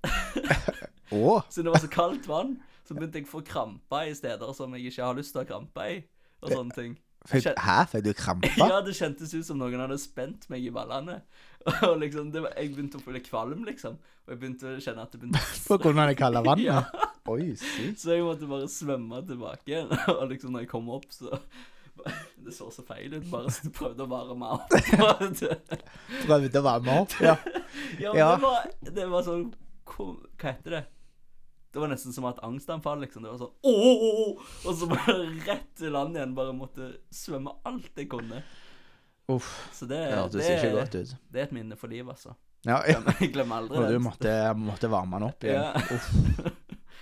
[1.49, 4.73] Så det var så kaldt vann, så begynte jeg å få kramper i steder som
[4.75, 5.99] jeg ikke har lyst til å ha kramper i,
[6.41, 6.95] og sånne ting.
[7.29, 8.49] Fikk, hæ, fikk du krampe?
[8.57, 11.19] Ja, det kjentes ut som noen hadde spent meg i ballene.
[11.88, 13.97] Og liksom, det var, jeg begynte å få litt kvalm, liksom.
[14.25, 16.67] Og jeg begynte å kjenne at det begynte å På grunn av det kalde vannet?
[16.67, 17.11] Ja.
[17.27, 17.99] Oi, sykt.
[18.03, 19.89] Så jeg måtte bare svømme tilbake igjen.
[20.19, 21.39] Og liksom når jeg kom opp, så
[22.45, 23.23] Det så så feil ut.
[23.31, 24.73] Bare så prøvde å varme opp.
[26.25, 27.15] Prøvde å varme opp?
[27.23, 27.38] Ja.
[27.99, 28.27] ja, men Ja.
[28.35, 28.67] det var,
[28.99, 29.45] det var sånn
[29.85, 30.83] hvor- Hva heter det?
[31.75, 33.23] Det var nesten som et angstanfall, liksom.
[33.25, 34.38] Det var sånn Ååå!
[34.65, 35.15] Og så bare
[35.47, 36.35] rett til land igjen.
[36.38, 38.43] Bare måtte svømme alt jeg kunne.
[39.33, 39.49] Uff.
[39.73, 41.15] Så det, Det hørtes ser ikke godt ut.
[41.33, 42.35] det er et minne for livet, altså.
[42.65, 43.01] Ja, ja.
[43.19, 45.61] Jeg glemmer aldri Og du måtte, måtte varme den opp igjen.
[45.61, 45.73] Ja.
[45.95, 46.54] Uff.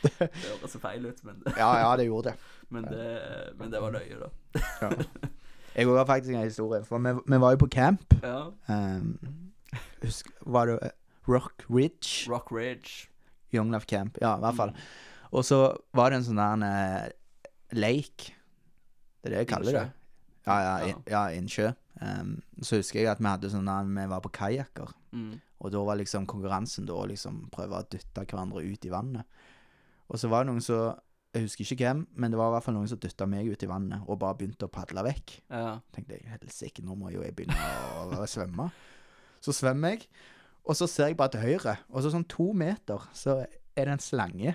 [0.20, 2.52] Det høres så feil ut, men det, Ja, ja, det gjorde det.
[2.76, 3.08] men det,
[3.60, 4.64] men det var løye, da.
[4.82, 4.92] Ja.
[5.76, 6.84] Jeg har faktisk en historie.
[6.86, 8.14] For vi, vi var jo på camp.
[8.22, 8.52] Ja.
[8.70, 9.18] Um,
[10.04, 10.92] husk, var det
[11.28, 12.30] Rock Ridge?
[12.30, 13.10] Rock Ridge.
[13.54, 14.18] Young Life Camp.
[14.22, 14.76] Ja, i hvert fall.
[15.32, 18.36] Og så var det en sånn der uh, lake.
[19.24, 19.88] Det er det jeg kaller det.
[20.46, 20.92] Ja, ja, Ja.
[20.92, 21.72] in, ja innsjø.
[22.02, 24.94] Um, så husker jeg at vi hadde sånn der Vi var på kajakker.
[25.14, 25.40] Mm.
[25.64, 29.26] Og da var liksom konkurransen da å liksom prøve å dytte hverandre ut i vannet.
[30.14, 30.94] Og så var det noen som
[31.34, 33.64] Jeg husker ikke hvem, men det var i hvert fall noen som dytta meg ut
[33.66, 35.32] i vannet og bare begynte å padle vekk.
[35.50, 35.80] Ja.
[35.96, 38.68] tenkte jeg helsike, nå må jo jeg begynne å, å svømme.
[39.42, 40.06] Så svømmer jeg,
[40.62, 43.96] og så ser jeg bare til høyre, og så sånn to meter så er det
[43.96, 44.54] en slange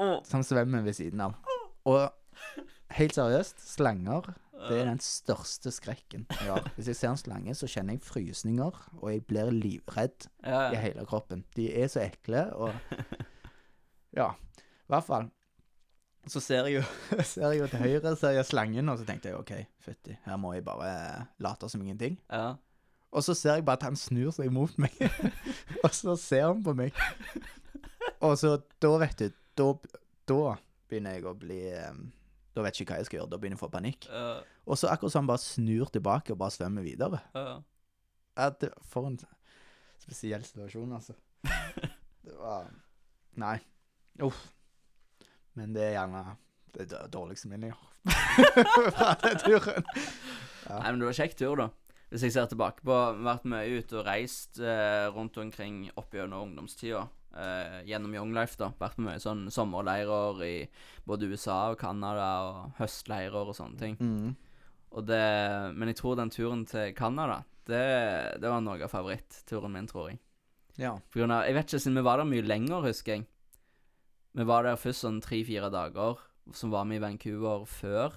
[0.00, 0.16] oh.
[0.24, 1.36] som svømmer ved siden av.
[1.84, 2.08] Og
[2.96, 4.32] helt seriøst, slanger
[4.64, 6.70] det er den største skrekken jeg har.
[6.76, 10.80] Hvis jeg ser en slange, så kjenner jeg frysninger, og jeg blir livredd Ja, i
[10.80, 11.44] hele kroppen.
[11.56, 12.72] De er så ekle, og
[14.18, 14.30] Ja,
[14.84, 15.30] i hvert fall.
[16.28, 16.82] Så ser jeg jo,
[17.32, 19.52] ser jeg jo til høyre, ser jeg slangen, og så tenkte jeg OK,
[19.84, 22.20] fytti, her må jeg bare late som ingenting.
[22.32, 22.54] ja.
[23.14, 24.90] Og så ser jeg bare at han snur seg mot meg,
[25.84, 26.96] og så ser han på meg.
[28.26, 29.66] Og så da, vet du, da,
[30.26, 30.38] da
[30.90, 33.30] begynner jeg å bli Da vet jeg ikke hva jeg skal gjøre.
[33.30, 34.08] Da begynner jeg å få panikk.
[34.10, 34.32] Ja,
[34.66, 37.22] Og så akkurat som han bare snur tilbake og bare svømmer videre.
[37.38, 37.60] ja.
[38.34, 39.20] At for en
[40.02, 41.14] spesiell situasjon, altså.
[42.26, 42.66] Det var
[43.38, 43.60] Nei.
[44.26, 44.40] Uff.
[45.58, 46.22] Men det er gjerne
[46.74, 47.90] det dår- dårligste minnet jeg har
[48.96, 49.84] fra den turen.
[50.68, 51.68] Nei, men det var kjekk tur, da.
[52.10, 56.48] Hvis jeg ser tilbake på Vært mye ute og reist eh, rundt omkring opp gjennom
[56.50, 57.04] ungdomstida.
[57.34, 58.68] Eh, gjennom Young Life, da.
[58.78, 60.54] Vært med mye sånn sommerleirer i
[61.08, 63.96] både USA og Canada, og høstleirer og sånne ting.
[63.98, 64.34] Mm.
[64.94, 65.22] Og det
[65.74, 67.82] Men jeg tror den turen til Canada, det,
[68.42, 70.20] det var noe av favoritturen min, tror jeg.
[70.78, 70.92] Ja.
[70.98, 73.26] Av Jeg vet ikke, siden vi var der mye lenger, husker jeg.
[74.34, 76.18] Vi var der først sånn tre-fire dager,
[76.52, 78.12] så var vi i Vancouver før.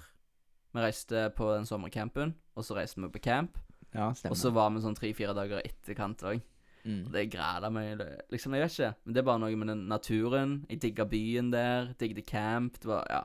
[0.74, 3.56] Vi reiste på den sommercampen, og så reiste vi på camp.
[3.94, 4.34] Ja, stemmer.
[4.34, 6.42] Og så var vi sånn tre-fire dager i etterkant òg.
[6.84, 7.06] mm.
[7.06, 8.94] Og det græla meg Liksom, jeg vet ikke.
[9.04, 10.52] Men det er bare noe med den naturen.
[10.68, 11.94] Jeg digga byen der.
[11.98, 12.78] Digget camp.
[12.80, 13.22] Det var Ja.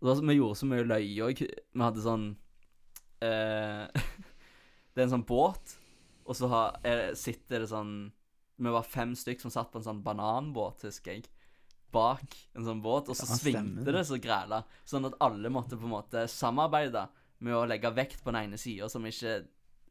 [0.00, 1.40] Det var, så- vi gjorde så mye løye òg.
[1.74, 2.36] Vi hadde sånn
[3.22, 3.86] eh,
[4.94, 5.76] Det er en sånn båt,
[6.26, 8.10] og så har, er, sitter det sånn
[8.58, 11.28] Vi var fem stykk som satt på en sånn bananbåt, husker jeg.
[11.92, 14.04] Bak en sånn båt, og så Ja, svingte det.
[14.06, 14.62] så græla.
[14.86, 17.08] Sånn at alle måtte på en måte samarbeide
[17.40, 19.46] med å legge vekt på den ene sida, som ikke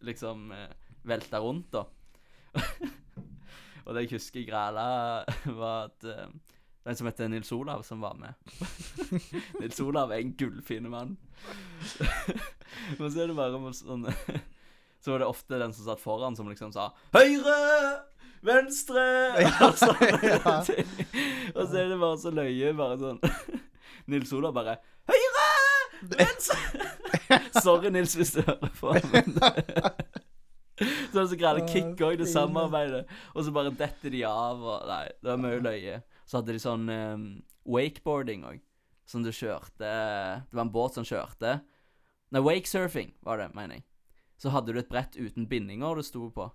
[0.06, 0.70] liksom eh,
[1.04, 1.86] velta rundt, da.
[3.86, 4.86] og det jeg husker græla,
[5.60, 6.28] var at eh,
[6.86, 8.34] den som heter Nils Olav, som var med.
[9.60, 11.18] Nils Olav er en gullfin mann.
[12.98, 14.06] Men så er det bare sånn
[15.00, 18.06] Så var det ofte den som satt foran, som liksom sa 'Høyre!
[18.46, 20.54] Venstre!' og sånne ja.
[20.68, 20.88] ting.
[21.56, 23.20] Og så er det bare så løye, bare sånn
[24.12, 24.78] Nils Olav bare
[25.10, 25.48] 'Høyre!
[26.16, 28.94] Venstre!' Sorry, Nils, hvis du hører på.
[29.12, 29.36] Men
[30.80, 33.04] så er det så greit kick òg, det samarbeidet.
[33.36, 36.00] Og så bare detter de av, og Nei, det var mye løye.
[36.30, 37.26] Så hadde de sånn um,
[37.68, 38.62] wakeboarding òg,
[39.10, 41.60] som du kjørte Det var en båt som kjørte.
[42.30, 43.86] Nei, wakesurfing var det, mener jeg.
[44.40, 46.48] Så hadde du et brett uten bindinger du sto på.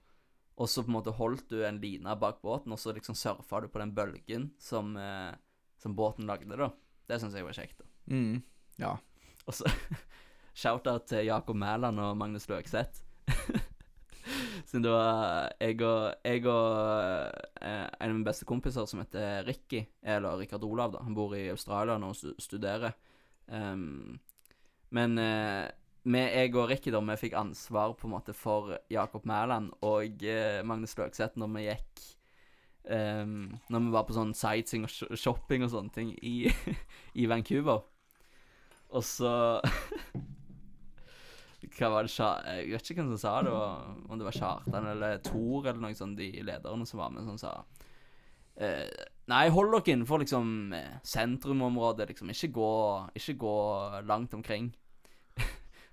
[0.55, 3.61] Og så på en måte holdt du en line bak båten, og så liksom surfa
[3.63, 5.35] du på den bølgen som, eh,
[5.83, 6.71] som båten lagde, da.
[7.11, 7.81] Det syns jeg var kjekt.
[7.81, 7.89] da.
[8.15, 8.43] Mm.
[8.79, 8.97] Ja.
[9.45, 9.69] Og så
[10.61, 13.03] shout-out til Jakob Mæland og Magnus Løkseth.
[14.69, 16.79] Siden det var jeg og, jeg og
[17.61, 21.03] eh, en av mine beste kompiser som heter Ricky, eller Rikard Olav, da.
[21.05, 22.95] Han bor i Australia nå og studerer.
[23.51, 24.21] Um,
[24.95, 25.67] men eh,
[26.05, 30.61] jeg og Ricky da, vi fikk ansvar på en måte for Jakob Mæland og eh,
[30.67, 32.03] Magnus Løkseth når vi gikk
[32.91, 36.53] um, Når vi var på sånn sightseeing og shopping og sånne ting i,
[37.21, 37.87] i Vancouver.
[38.93, 39.35] Og så
[41.75, 45.25] Hva var det Jeg vet ikke hvem som sa det, om det var Kjartan eller
[45.25, 47.55] Thor eller noe sånt, de lederne som var med, som sa
[48.61, 48.85] eh,
[49.33, 52.29] Nei, hold dere innenfor liksom eh, sentrumområdet, liksom.
[52.29, 52.73] Ikke gå,
[53.17, 53.55] ikke gå
[54.05, 54.69] langt omkring.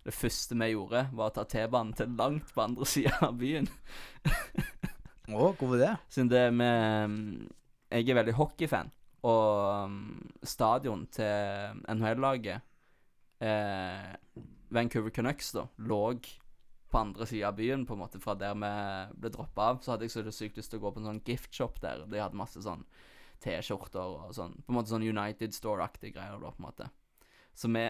[0.02, 3.70] Det første vi gjorde, var å ta T-banen til langt på andre sida av byen.
[5.32, 5.94] Å, oh, hvorfor det?
[6.12, 7.14] Siden det med
[7.92, 8.92] Jeg er veldig hockeyfan,
[9.28, 10.02] og um,
[10.44, 12.64] stadion til NHL-laget,
[13.44, 14.08] eh,
[14.74, 16.02] Vancouver Canucks, da, lå
[16.92, 18.72] på andre sida av byen, på en måte, fra der vi
[19.22, 19.82] ble droppa av.
[19.84, 22.04] Så hadde jeg så sykt lyst til å gå på en sånn giftshop der.
[22.12, 22.84] De hadde masse sånn
[23.44, 24.58] T-skjorter og sånn.
[24.66, 26.90] På en måte sånn United Store-aktige greier, da, på en måte.
[27.56, 27.86] Så vi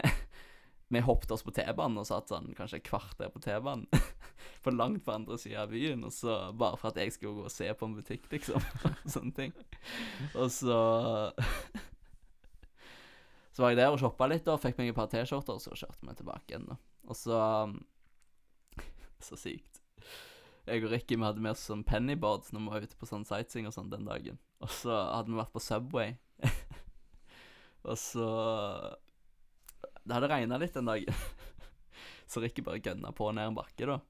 [0.92, 3.86] vi hoppet oss på T-banen og satt sånn kanskje et kvarter på T-banen.
[4.64, 7.46] på langt på andre sida av byen, og så bare for at jeg skulle gå
[7.48, 8.60] og se på en butikk, liksom.
[9.14, 9.56] Sånne ting.
[10.34, 10.76] Og så
[13.52, 15.76] Så var jeg der og shoppa litt, og fikk meg et par T-skjorter, og så
[15.76, 16.70] kjørte vi tilbake igjen.
[17.04, 17.38] Og så
[19.22, 19.80] Så sykt.
[20.66, 23.26] Jeg og Ricky vi hadde med oss sånn pennyboards når vi var ute på sånn
[23.26, 24.38] sightseeing og sånn den dagen.
[24.62, 26.14] Og så hadde vi vært på Subway.
[27.88, 28.28] og så
[30.02, 31.20] Det hadde regna litt den dagen.
[32.30, 34.00] så Rikke bare gønna på ned en bakke, da.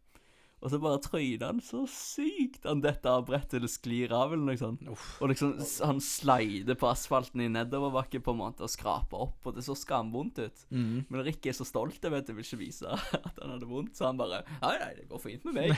[0.62, 2.62] Og så bare trøyna han så sykt.
[2.68, 4.84] Han detter av brettet eller sklir av eller noe sånt.
[4.92, 5.16] Uff.
[5.18, 9.56] Og liksom han slider på asfalten i nedoverbakke på en måte og skraper opp, og
[9.56, 10.64] det så skamvondt ut.
[10.70, 11.02] Mm.
[11.08, 12.94] Men Rikke er så stolt, jeg vet jeg vil ikke vise
[13.26, 15.74] at han hadde vondt, så han bare Nei, nei, det går fint med meg.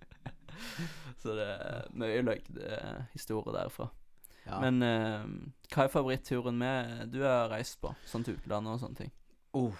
[1.20, 3.90] så det er mye løgnhistorie derfra.
[4.46, 4.58] Ja.
[4.64, 5.26] Men eh,
[5.74, 9.12] hva er favoritturen med du har reist på, sånn til utlandet og sånne ting?
[9.58, 9.74] Oh.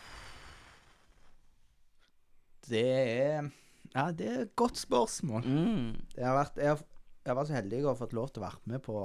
[2.69, 3.51] Det er
[3.95, 5.43] Ja, det er et godt spørsmål.
[5.47, 5.97] Mm.
[6.17, 6.83] Jeg, har vært, jeg, har,
[7.27, 8.97] jeg var så heldig å ha fått lov til å være med på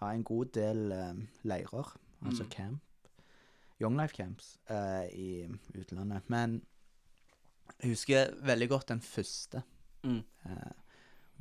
[0.00, 1.12] ja, en god del eh,
[1.44, 1.92] leirer,
[2.24, 2.50] altså Mm.
[2.50, 2.80] camp.
[3.82, 5.28] Young Life Camps eh, i
[5.76, 6.22] utlandet.
[6.32, 6.60] Men
[7.82, 9.60] jeg husker veldig godt den første.
[10.06, 10.22] Mm.
[10.46, 10.72] Eh,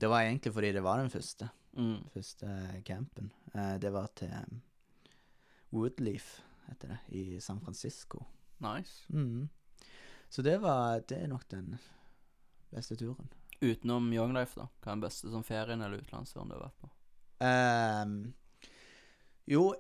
[0.04, 1.48] det var egentlig fordi det var den første.
[1.80, 2.04] Mm.
[2.12, 2.48] Første
[2.86, 3.32] campen.
[3.54, 4.34] Eh, det var til
[5.72, 8.26] Woodleaf, heter det, i San Francisco.
[8.60, 9.06] Nice.
[9.10, 9.50] Mm.
[10.30, 11.80] Så det var Det er nok den
[12.72, 13.30] beste turen.
[13.62, 14.68] Utenom Young Life, da?
[14.82, 16.90] Hva er den beste som ferien eller utenlandsturen du har vært på?
[17.44, 18.34] Um,
[19.48, 19.74] jo,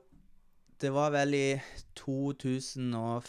[0.79, 1.59] det var vel i
[1.99, 3.27] 2000 og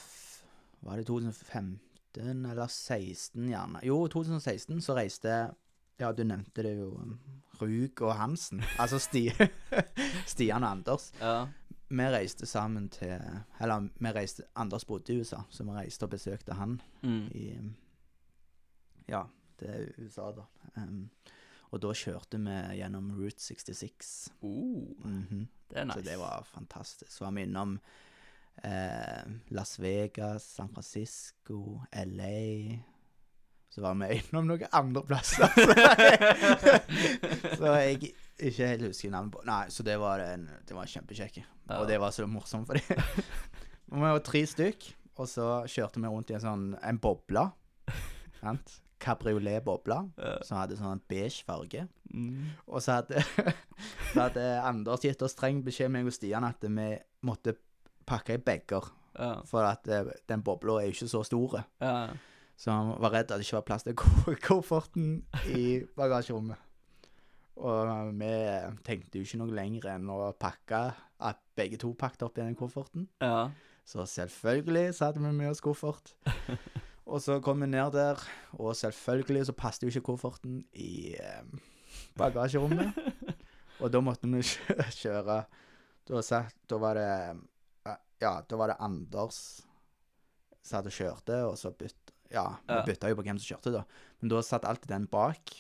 [0.85, 1.81] Var det 2015
[2.21, 3.81] eller 2016, gjerne.
[3.83, 5.35] Jo, 2016 så reiste
[6.01, 6.91] Ja, du nevnte det jo.
[6.99, 7.19] um,
[7.61, 8.63] Rug og Hansen.
[8.79, 9.29] Altså Sti
[10.33, 11.13] Stian og Anders.
[11.21, 11.47] Ja.
[11.95, 13.13] Vi reiste sammen til
[13.61, 17.27] Eller vi reiste Anders bodde i USA, så vi reiste og besøkte han Mm.
[17.35, 17.75] i um,
[19.09, 19.23] Ja,
[19.61, 20.43] det er USA, da.
[20.77, 21.11] Um,
[21.71, 24.31] og da kjørte vi gjennom Route 66.
[24.43, 25.47] Uh, Mhm.
[25.71, 25.99] det er nice.
[26.01, 27.11] Så det var fantastisk.
[27.13, 27.79] Så var vi innom
[28.65, 32.79] eh, Las Vegas, San Francisco, LA
[33.75, 35.51] Så var vi innom noen andre plasser.
[37.59, 41.43] så jeg ikke helt husker navnet på Nei, så det var en, det var kjempekjekke.
[41.43, 41.81] Ja.
[41.81, 43.25] Og det var så morsomt for dem.
[43.95, 44.87] vi var tre stykk,
[45.19, 47.49] og så kjørte vi rundt i en sånn en boble.
[48.39, 48.77] Sant?
[49.03, 50.37] Kabriolet-boble, Ja.
[50.47, 51.83] som hadde sånn beige farge.
[52.15, 52.53] Mm.
[52.71, 53.25] Og så hadde,
[54.13, 56.87] så hadde Anders gitt oss streng beskjed, meg og Stian, at vi
[57.27, 57.57] måtte
[58.07, 58.87] pakke i bager.
[59.19, 59.33] Ja.
[59.51, 61.59] For at eh, den bobla er jo ikke så stor.
[61.83, 61.97] Ja.
[62.57, 63.97] Så han var redd at det ikke var plass til
[64.49, 65.09] kofferten
[65.51, 66.61] i bagasjerommet.
[67.55, 68.31] Og vi
[68.87, 70.81] tenkte jo ikke noe lenger enn å pakke
[71.25, 73.09] at begge to pakket opp i den kofferten.
[73.23, 73.51] ja.
[73.85, 76.15] Så selvfølgelig så hadde vi med oss koffert.
[77.05, 78.21] Og så kom vi ned der,
[78.57, 81.43] og selvfølgelig så passet jo ikke kofferten i eh,
[82.17, 82.97] bagasjerommet.
[83.85, 84.41] Og da måtte vi
[85.03, 85.43] kjøre
[86.09, 87.11] Da, satt, da var det
[87.85, 89.61] eh, Ja, da var det Anders
[90.65, 93.85] som hadde kjørte, og så bytt Ja, vi bytta jo på hvem som kjørte, da.
[94.21, 95.57] Men da satt alltid den bak.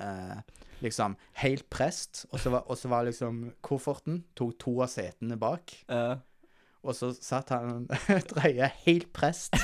[0.00, 0.40] Eh,
[0.80, 5.36] liksom helt prest, og så var, og så var liksom kofferten Tok to av setene
[5.40, 5.74] bak.
[5.90, 6.20] Ja.
[6.80, 7.86] Og så satt han
[8.32, 9.56] dreia helt prest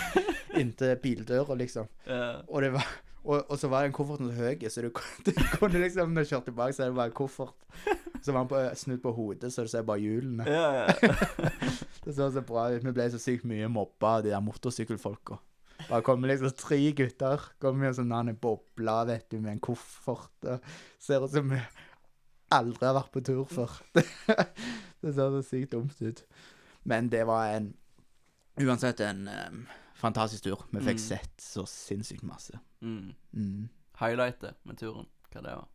[0.57, 1.89] inntil bildøra, liksom.
[2.09, 2.43] Ja.
[2.49, 2.91] Og, det var,
[3.25, 4.91] og, og så var den kofferten så høy, så du,
[5.25, 7.57] du kunne liksom Når du kjørte tilbake, så er det bare en koffert.
[8.23, 10.47] Så var han på, snudd på hodet, så du ser bare hjulene.
[10.49, 11.13] Ja, ja.
[12.07, 12.85] Det så så bra ut.
[12.85, 15.41] Vi ble så sykt mye mobba av de der motorsykkelfolka.
[15.89, 20.33] Bare kommer liksom tre gutter kommer en sånn boble, vet du, med en koffert.
[20.51, 20.61] Og
[20.99, 21.61] ser ut som vi
[22.55, 23.71] aldri har vært på tur før.
[25.03, 26.23] Det ser så sykt dumt ut.
[26.85, 27.73] Men det var en
[28.57, 29.59] Uansett en um,
[30.01, 30.63] fantastisk tur.
[30.73, 31.03] Vi fikk Mm.
[31.03, 32.57] sett så sinnssykt masse.
[32.81, 33.11] Mm.
[33.37, 33.67] Mm.
[34.01, 35.67] Highlightet med turen, hva det var.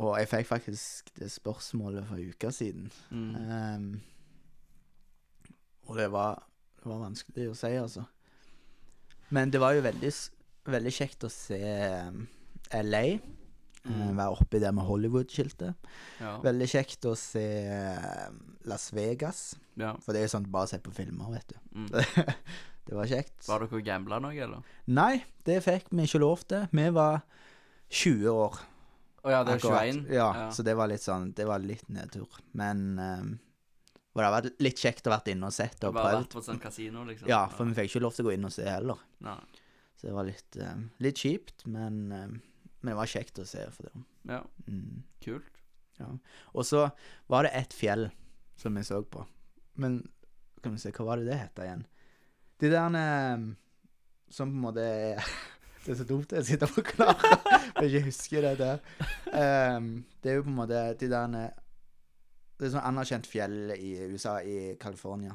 [0.00, 2.86] Og jeg fikk faktisk det spørsmålet for en uke siden.
[3.10, 3.34] Mm.
[3.36, 4.00] Um,
[5.90, 6.40] og det var,
[6.82, 8.04] det var vanskelig å si, altså.
[9.32, 10.10] Men det var jo veldig,
[10.68, 11.60] veldig kjekt å se
[12.82, 13.04] LA.
[13.14, 13.20] eh,
[13.82, 14.12] Mm.
[14.14, 15.74] Være oppi der med Hollywood-skiltet.
[16.20, 16.36] Ja.
[16.44, 17.42] Veldig kjekt å se
[18.70, 19.56] Las Vegas.
[19.76, 19.96] ja.
[20.04, 21.56] For det er jo sånn bare å se på filmer, vet du.
[21.74, 21.88] Mm.
[22.86, 23.40] det var kjekt.
[23.48, 24.62] Var dere gambla noe, eller?
[24.86, 26.68] Nei, det fikk vi ikke lov til.
[26.70, 27.24] Vi var
[27.90, 28.60] 20 år.
[29.22, 29.82] Å ja, det er akkurat.
[29.90, 30.06] 21?
[30.14, 32.38] Ja, så det var litt sånn Det var litt nedtur.
[32.58, 33.32] Men um,
[34.20, 36.18] det har vært litt kjekt å vært inne og sett og bare prøvd.
[36.26, 37.28] vært på sånn kasino, liksom?
[37.30, 38.98] Ja, for vi fikk ikke lov til å gå inn og se heller.
[39.24, 39.38] Nei.
[39.96, 42.34] Så det var litt, um, litt kjipt, men, um,
[42.82, 44.04] men det var kjekt å se for det.
[44.34, 45.02] Ja, Mm.
[45.24, 45.48] kult.
[46.52, 46.90] Og så
[47.30, 48.10] var det ett fjell
[48.56, 49.24] som vi så på.
[49.76, 50.00] Men
[50.62, 51.86] kan vi se, hva var det det het igjen?
[52.58, 53.56] De der um,
[54.28, 55.22] som på en måte er
[55.84, 57.40] Det er så dumt jeg sitter og forklarer,
[57.74, 58.82] for jeg ikke husker det der.
[59.34, 61.32] Um, det er jo på en måte de der
[62.62, 65.32] Det er sånn anerkjent fjell i USA, i California.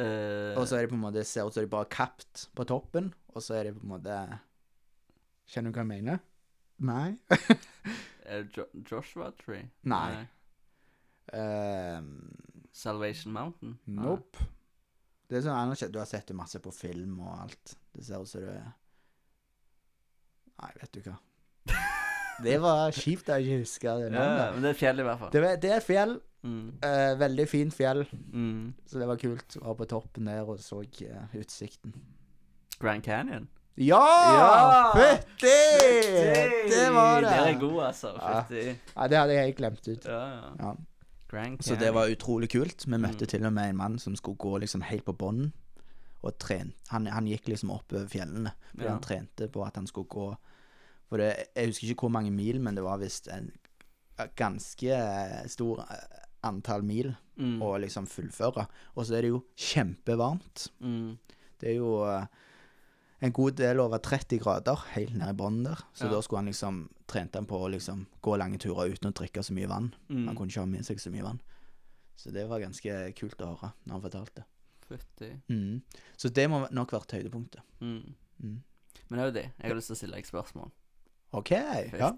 [0.00, 2.46] Uh, Og så er det på en måte ser ut som de bare er kapt
[2.56, 4.16] på toppen, og så er det på en måte
[5.52, 6.22] Kjenner du hva jeg mener?
[6.88, 7.10] Nei?
[8.32, 9.66] er det jo Joshua Tree?
[9.84, 10.24] Nei.
[11.28, 12.08] Um,
[12.72, 13.76] Salvation Mountain?
[13.84, 14.06] Nei.
[14.08, 14.48] Nope.
[15.28, 15.92] Det er sånn anerkjent.
[15.92, 17.76] Du har sett det masse på film og alt.
[17.92, 18.56] Det ser ut som det
[20.54, 21.18] Nei, vet du hva.
[22.42, 25.18] Det var kjipt at jeg ikke husker det Ja, men det er fjell, i hvert
[25.18, 25.30] fall.
[25.32, 26.20] Det, var- det er fjell.
[26.44, 26.74] Mm.
[26.84, 28.74] eh, veldig fint fjell, Mm.
[28.86, 29.56] så det var kult.
[29.62, 31.94] Var på toppen der og så eh, utsikten.
[32.80, 33.48] Grand Canyon?
[33.78, 34.02] Ja!
[34.34, 34.92] Ja!
[34.92, 36.68] Fytti!
[36.68, 37.30] Det var det.
[37.30, 38.12] Det er god, altså.
[38.48, 38.78] Fytti.
[38.96, 40.04] Ja, det hadde jeg helt glemt ut.
[40.04, 40.50] Ja, ja.
[40.60, 40.74] Ja.
[41.60, 42.84] Så det var utrolig kult.
[42.86, 43.28] Vi møtte Mm.
[43.28, 45.52] til og med en mann som skulle gå liksom helt på bånn
[46.22, 46.32] og.
[46.90, 48.90] Han, han gikk liksom oppover fjellene fordi Ja.
[48.90, 50.36] han trente på at han skulle gå
[51.14, 53.52] For det, Jeg husker ikke hvor mange mil, men det var visst en
[54.34, 57.60] ganske eh, stor eh, antall mil mm.
[57.62, 58.66] å liksom fullføre.
[58.96, 60.72] Og så er det jo kjempevarmt.
[60.82, 61.38] mm.
[61.62, 62.26] Det er jo eh,
[63.24, 65.86] en god del over 30 grader helt nede i bunnen der.
[65.94, 66.10] Så Ja.
[66.16, 69.42] da skulle han liksom trente han på å liksom gå lange turer uten å drikke
[69.46, 69.94] så mye vann.
[70.10, 70.26] Mm.
[70.26, 71.40] Han kunne ikke ha med seg så mye vann.
[72.18, 74.44] Så det var ganske kult å høre når han fortalte.
[74.84, 75.30] Fytti.
[75.48, 75.82] Mm.
[76.16, 77.62] Så det må nok vært høydepunktet.
[77.80, 78.14] Mm.
[78.42, 78.62] Mm.
[79.08, 79.52] Men det.
[79.60, 80.74] jeg har lyst til å stille deg et spørsmål.
[81.34, 81.50] OK.
[81.98, 82.10] Ja.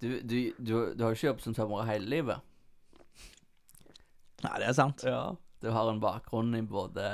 [0.00, 2.40] Du, du, du, du har jo ikke jobbet som tømrer hele livet.
[4.44, 5.04] Nei, det er sant.
[5.06, 5.22] Ja.
[5.64, 7.06] Du har en bakgrunn i både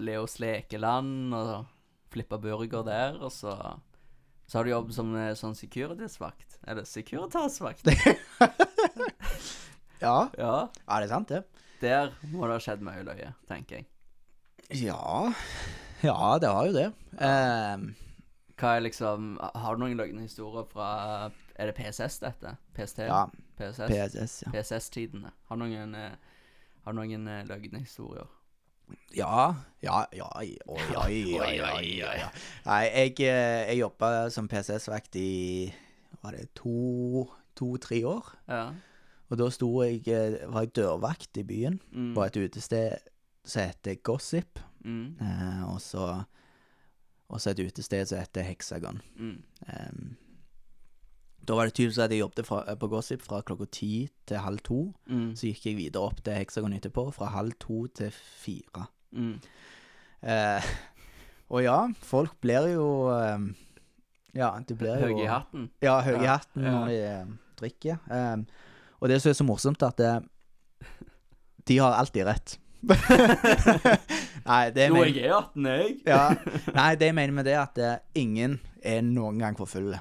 [0.00, 1.66] Leos lekeland og
[2.14, 3.56] flippa burger der, og så
[4.48, 6.54] så har du jobb som eh, sånn securities-vakt.
[6.64, 7.90] Eller Securitas-vakt.
[10.00, 10.52] Ja, Ja.
[10.86, 11.40] ja, det er sant, det.
[11.82, 13.88] Der må det ha skjedd mye løye, tenker jeg.
[14.86, 15.32] Ja
[16.06, 16.84] Ja, det har jo det.
[17.18, 17.88] Ehm,
[18.58, 20.88] Hva er liksom Har du noen løgne historier fra
[21.56, 22.56] Er det PSS, dette?
[22.74, 22.98] PST?
[23.06, 23.24] ja,
[23.58, 23.86] PSS?
[23.90, 24.50] PSS, ja.
[24.54, 25.30] PSS-tidene.
[25.48, 26.16] Har du noen eh,
[26.84, 28.26] Har noen eh, løgne historier?
[29.12, 32.20] Ja, ja, ja, oi, oi, oi, oi, oi, oi.
[32.64, 35.72] Nei, jeg, eh, jeg jobba som PCS-vakt i
[36.22, 37.26] Var det to,
[37.58, 38.30] to-tre år?
[38.48, 38.62] Ja.
[39.28, 42.14] Og da sto jeg Var jeg dørvakt i byen Mm.
[42.16, 42.96] på et utested
[43.44, 44.58] som heter Gossip.
[44.84, 45.16] Mm.
[45.20, 46.24] Eh, og så
[47.28, 49.02] Og så et utested som heter Hexagon.
[49.18, 49.36] Mm.
[49.68, 50.16] Um,
[51.48, 54.60] da var det tydeligvis at jeg jobbet fra, på Gossip fra klokka ti til halv
[54.64, 54.80] to.
[55.08, 55.30] Mm.
[55.36, 58.84] Så gikk jeg videre opp til Hexagon etterpå, fra halv to til fire.
[59.12, 59.38] Mm.
[60.28, 60.70] Eh,
[61.48, 63.38] og ja, folk blir jo eh,
[64.36, 65.68] Ja, det blir jo Høye i hatten?
[65.80, 68.02] Ja, høye i Ja, hatten når de eh, drikker.
[68.12, 68.36] Eh,
[68.98, 70.12] og det som er så morsomt, at det,
[71.68, 72.58] de har alltid rett.
[74.48, 75.94] Nei, det Nå mener jeg er 18, jeg.
[76.08, 76.22] ja,
[76.78, 80.00] Nei, det jeg mener med det, er at eh, ingen er noen gang for fulle.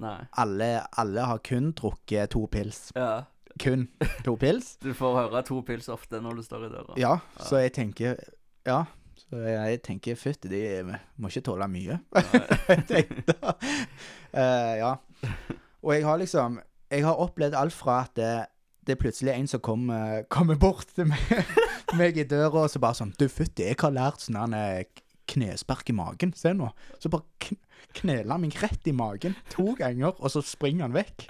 [0.00, 0.16] Nei.
[0.42, 0.68] Alle,
[0.98, 2.88] alle har kun drukket to pils.
[2.96, 3.24] Ja.
[3.62, 3.86] Kun
[4.26, 4.72] to pils.
[4.82, 6.96] Du får høre to pils ofte når du står i døra.
[6.98, 8.18] Ja, så jeg tenker
[8.66, 8.82] Ja.
[9.24, 10.60] Så jeg tenker fytti, de
[11.22, 12.00] må ikke tåle mye.
[12.68, 13.36] jeg tenkte.
[14.34, 14.90] Eh, ja.
[15.84, 16.58] Og jeg har liksom
[16.90, 18.32] Jeg har opplevd alt fra at det,
[18.84, 21.20] det er plutselig en som kommer, kommer bort til meg,
[22.00, 24.84] meg i døra og så bare sånn Du, fytti, jeg har lært sånn er
[25.30, 26.34] knespark i magen.
[26.36, 26.70] Se nå.
[27.00, 27.60] Så bare kn
[27.94, 31.28] kneler han meg rett i magen to ganger, og så springer han vekk.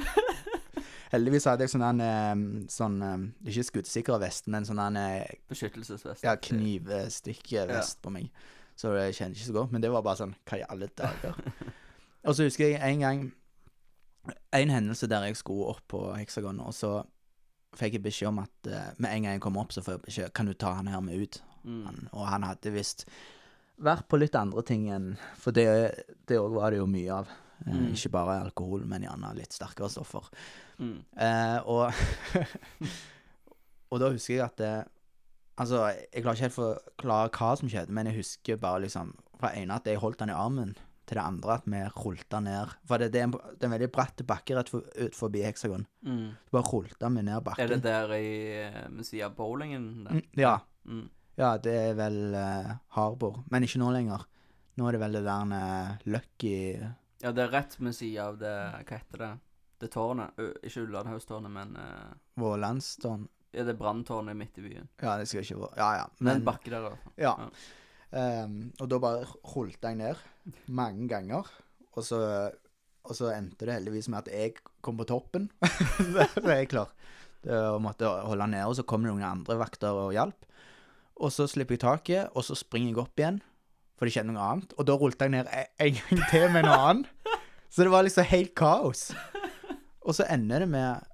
[1.12, 2.30] Heldigvis hadde jeg sånn eh,
[2.72, 6.24] sånn eh, Ikke skuddsikker vest, men sånn eh, Beskyttelsesvest.
[6.24, 8.30] ja, knivstikkvest på meg.
[8.78, 9.74] Så det kjenner ikke så godt.
[9.74, 11.36] Men det var bare sånn Hva i alle dager?
[12.26, 13.22] og så husker jeg en gang
[14.56, 16.94] En hendelse der jeg skulle opp på heksagonet, og så
[17.78, 20.04] fikk jeg beskjed om at uh, med en gang jeg kom opp, så får jeg
[20.08, 21.40] beskjed Kan du ta han her med ut?
[21.64, 21.80] Mm.
[21.86, 23.06] Han, og han hadde visst
[23.82, 25.66] vært på litt andre ting enn For det
[26.28, 27.28] det òg var det jo mye av.
[27.28, 27.92] Eh, Mm.
[27.94, 30.26] Ikke bare alkohol, men gjerne litt sterkere stoffer.
[30.78, 30.98] Mm.
[31.16, 31.92] Eh, og
[33.94, 34.72] Og da husker jeg at det,
[35.56, 39.52] Altså, jeg klarer ikke helt forklare hva som skjedde, men jeg husker bare liksom Fra
[39.54, 42.70] ene at jeg holdt han i armen, til det andre at vi rulta ned.
[42.88, 45.42] For det, det, er, en, det er en veldig bratt bakke rett for, ut forbi
[45.44, 45.84] Hexagon.
[46.06, 46.30] Mm.
[46.46, 47.64] Så bare rulta vi ned bakken.
[47.64, 48.30] Er det der i
[48.62, 49.88] eh, ved siden av bowlingen?
[50.06, 50.16] Der?
[50.16, 50.54] Mm, ja.
[50.88, 51.04] Mm.
[51.36, 53.42] Ja, det er vel uh, Harbor.
[53.50, 54.24] Men ikke nå lenger.
[54.78, 56.56] Nå er det vel det der uh, Lucky
[57.22, 59.30] Ja, det er rett ved siden av det Hva heter det?
[59.82, 60.38] Det tårnet.
[60.38, 63.26] Ø, ikke Ullandhaugstårnet, men uh, Vålandstårn.
[63.52, 64.88] ja, det branntårnet midt i byen.
[65.02, 66.06] Ja, det skal ikke være Ja, ja.
[66.18, 67.16] Men, Men bakke der, i hvert fall.
[67.20, 67.34] Ja.
[67.38, 67.48] Ja.
[68.14, 70.20] Ehm, og da bare holdt jeg ned
[70.66, 71.48] mange ganger.
[71.94, 72.18] Og så,
[73.04, 75.48] og så endte det heldigvis med at jeg kom på toppen.
[76.14, 76.92] så er jeg klar.
[77.44, 80.46] Det, og måtte holde nede, og så kom det noen andre vakter og hjalp.
[81.20, 83.42] Og så slipper jeg taket, og så springer jeg opp igjen,
[83.94, 84.72] for det skjedde noe annet.
[84.78, 87.34] Og da rullet jeg ned e- en gang til med noe annet.
[87.70, 89.08] Så det var liksom helt kaos.
[90.04, 91.06] Og så ender det med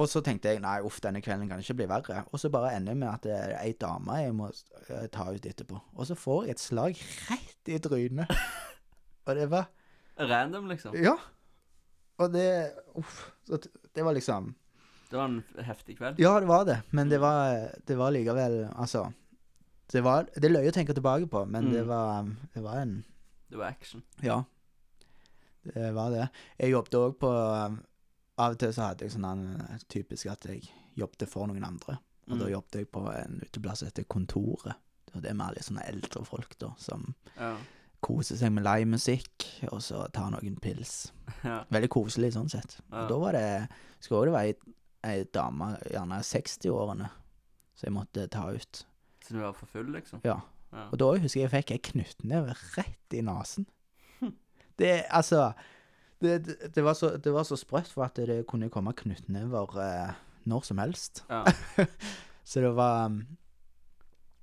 [0.00, 2.22] Og så tenkte jeg nei, uff, denne kvelden kan ikke bli verre.
[2.32, 4.46] Og så bare ender det med at det er ei dame jeg må
[4.88, 5.80] eh, ta ut etterpå.
[5.98, 8.32] Og så får jeg et slag rett i trynet.
[9.28, 9.68] Og det var
[10.18, 10.96] Random, liksom.
[10.96, 11.14] Ja.
[12.18, 13.30] Og det Uff.
[13.48, 13.58] Så
[13.94, 14.54] det var liksom
[15.10, 16.18] Det var en heftig kveld.
[16.20, 16.80] Ja, det var det.
[16.90, 19.06] Men det var, det var likevel Altså
[19.92, 21.88] Det var Det er løye å tenke tilbake på, men det Mm.
[21.88, 23.04] var Det var en
[23.50, 24.02] Det var action.
[24.22, 24.42] Ja.
[25.64, 26.28] Det var det.
[26.58, 27.30] Jeg jobbet òg på
[28.38, 31.98] Av og til så hadde jeg sånn en, typisk at jeg jobbet for noen andre.
[32.30, 32.52] Og da Mm.
[32.52, 34.74] jobbet jeg på en uteplass som heter Kontoret.
[35.14, 37.56] Og det er med alle sånne eldre folk da, som Ja.
[38.00, 41.10] koser seg med livemusikk, og så tar noen pils.
[41.44, 41.64] ja.
[41.70, 42.80] Veldig koselig sånn sett.
[42.90, 43.02] Ja.
[43.02, 43.68] Og da var det
[44.00, 44.54] Skulle det være
[45.04, 47.10] ei, ei dame, gjerne 60-årene,
[47.76, 48.84] som jeg måtte ta ut.
[49.24, 50.20] Så du var for full, liksom?
[50.24, 50.40] Ja.
[50.72, 50.88] Ja.
[50.90, 53.66] Og da husker jeg jeg fikk ei knyttneve rett i nesen.
[54.78, 55.52] Det Altså
[56.22, 59.78] det, det, det, var så, det var så sprøtt for at det kunne komme knyttnever
[59.82, 60.12] eh,
[60.50, 61.24] når som helst.
[61.30, 61.44] Ja.
[62.44, 63.20] Så det var um,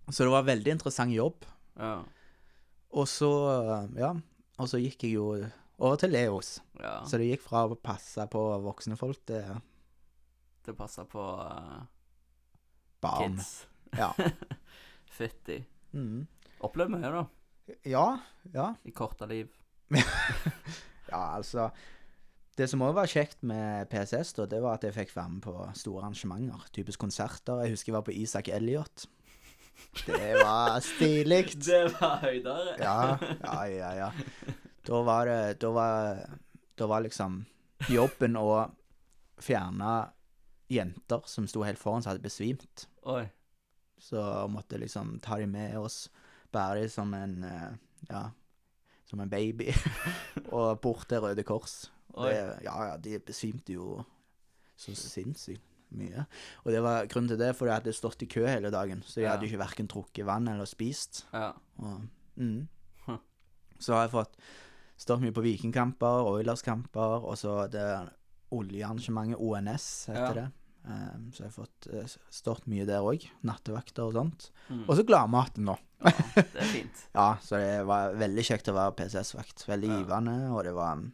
[0.07, 1.45] Så det var veldig interessant jobb.
[1.79, 1.99] ja.
[2.89, 4.15] Og så, uh, ja
[4.57, 5.25] Og så gikk jeg jo
[5.77, 6.59] over til Leos.
[6.79, 7.03] ja.
[7.05, 11.83] Så det gikk fra å passe på voksne folk til å passe på uh,
[13.01, 13.37] barn.
[13.37, 13.67] kids.
[13.97, 14.09] Ja.
[15.19, 15.59] Fytti.
[15.93, 16.25] Mm.
[16.65, 17.23] Opplevd mye, da.
[17.85, 18.05] Ja,
[18.53, 18.73] ja.
[18.83, 19.53] I korte liv.
[21.11, 21.69] Ja, altså
[22.59, 25.43] Det som òg var kjekt med PSS, da, det var at jeg fikk være med
[25.45, 26.65] på store arrangementer.
[26.75, 27.61] Typisk konserter.
[27.63, 29.05] Jeg husker jeg var på Isak Elliot.
[30.05, 31.53] Det var stilig.
[31.69, 32.75] Det var høydere.
[32.81, 34.09] Ja, ja, ja, ja.
[34.87, 36.19] Da var det Da var,
[36.75, 37.45] da var liksom
[37.87, 38.49] jobben å
[39.39, 40.09] fjerne
[40.69, 42.89] jenter som sto helt foran som hadde besvimt.
[43.07, 43.23] Oi.
[43.99, 44.19] Så
[44.51, 46.09] måtte liksom ta dem med oss,
[46.51, 47.71] bære dem som en eh,
[48.09, 48.29] Ja,
[49.09, 49.71] som en baby.
[50.55, 51.91] og bort til Røde Kors.
[52.19, 52.35] Det,
[52.65, 53.99] ja, ja, de besvimte jo
[54.79, 56.25] så sinnssykt mye.
[56.65, 59.01] Og det var grunnen til det, for de hadde stått i kø hele dagen.
[59.05, 59.31] Så de Ja.
[59.35, 61.25] hadde ikke verken trukket vann eller spist.
[61.33, 61.51] Ja.
[61.81, 62.01] Og,
[62.35, 62.67] mm.
[63.79, 64.33] Så har jeg fått
[64.99, 67.85] stått mye på Vikingkamper, Oilers-kamper, og så det
[68.51, 70.33] oljearrangementet ONS, heter Ja.
[70.33, 70.51] det.
[70.87, 73.25] Um, så jeg har fått uh, stått mye der òg.
[73.45, 74.49] Nattevakter og sånt.
[74.69, 74.85] Mm.
[74.87, 75.75] Og så gladmaten nå.
[76.05, 76.13] ja.
[76.35, 77.01] Det er fint.
[77.19, 79.65] Ja, så det var veldig kjekt å være PCS-vakt.
[79.69, 79.97] Veldig Ja.
[79.99, 81.09] givende, og det var um,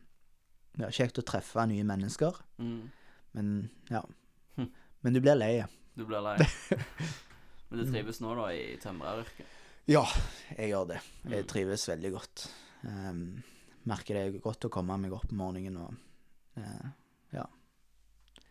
[0.78, 2.38] ja, kjekt å treffe nye mennesker.
[2.62, 2.84] Mm.
[3.36, 3.50] Men
[3.90, 4.04] ja.
[4.60, 4.70] Hm.
[5.02, 5.56] Men du blir lei.
[5.98, 6.38] Du blir lei.
[7.70, 9.48] Men du trives nå, da, i tømreryrket?
[9.90, 10.06] Ja,
[10.56, 11.02] jeg gjør det.
[11.26, 11.48] Jeg Mm.
[11.50, 12.46] trives veldig godt.
[12.86, 13.42] Um,
[13.90, 15.94] merker det er godt å komme meg opp om morgenen og
[16.58, 16.88] eh,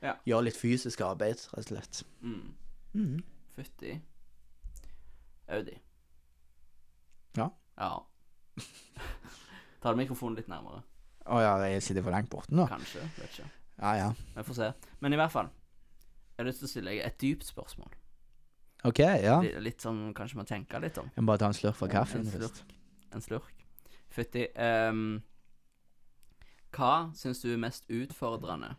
[0.05, 0.15] ja.
[0.29, 2.03] Gjøre litt fysisk arbeid, rett og slett.
[2.21, 2.55] Mm.
[2.95, 3.19] Mm.
[3.57, 3.95] Fytti.
[5.55, 5.77] Audi.
[7.39, 7.49] Ja.
[7.81, 7.91] Ja.
[9.83, 10.83] Ta mikrofonen litt nærmere.
[11.25, 12.67] Å ja, jeg sitter for langt borte nå?
[12.69, 13.03] Kanskje.
[13.19, 13.51] Vet ikke.
[13.81, 14.09] Ja ja.
[14.37, 14.71] Vi får se.
[15.03, 15.49] Men i hvert fall.
[16.35, 17.93] Jeg har lyst til å stille deg et dypt spørsmål.
[18.85, 19.39] OK, ja.
[19.41, 21.09] Litt, litt sånn kanskje må tenke litt om.
[21.15, 22.61] Jeg må bare ta en slurk fra kaffen En først.
[22.61, 22.75] slurk.
[23.17, 23.63] En slurk.
[24.13, 24.45] Fytti.
[24.61, 25.23] Um,
[26.75, 28.75] hva syns du er mest utfordrende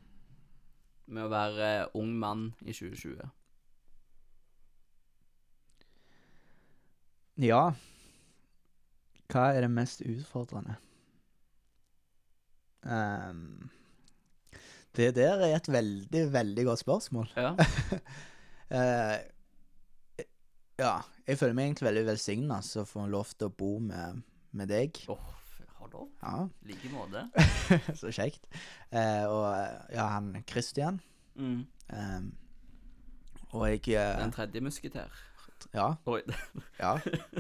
[1.08, 3.28] med å være ung mann i 2020?
[7.46, 7.62] Ja.
[9.32, 10.78] Hva er det mest utfordrende?
[12.86, 13.72] Um,
[14.96, 17.32] det der er et veldig, veldig godt spørsmål.
[17.36, 17.56] Ja.
[18.72, 19.18] uh,
[20.86, 20.94] ja,
[21.28, 24.22] jeg føler meg egentlig veldig velsigna som får lov til å bo med,
[24.56, 25.02] med deg.
[25.12, 25.34] Åh,
[25.96, 26.12] hold opp.
[26.22, 27.26] Ja, like måte.
[28.00, 28.48] så kjekt.
[28.92, 29.48] Eh, og
[29.94, 31.00] ja, han Christian.
[31.36, 31.66] Mm.
[31.94, 32.34] ehm,
[33.52, 35.22] og jeg eh, Den tredje musketer.
[35.74, 35.94] Ja.
[36.06, 36.22] Oi.
[36.80, 36.98] Ja.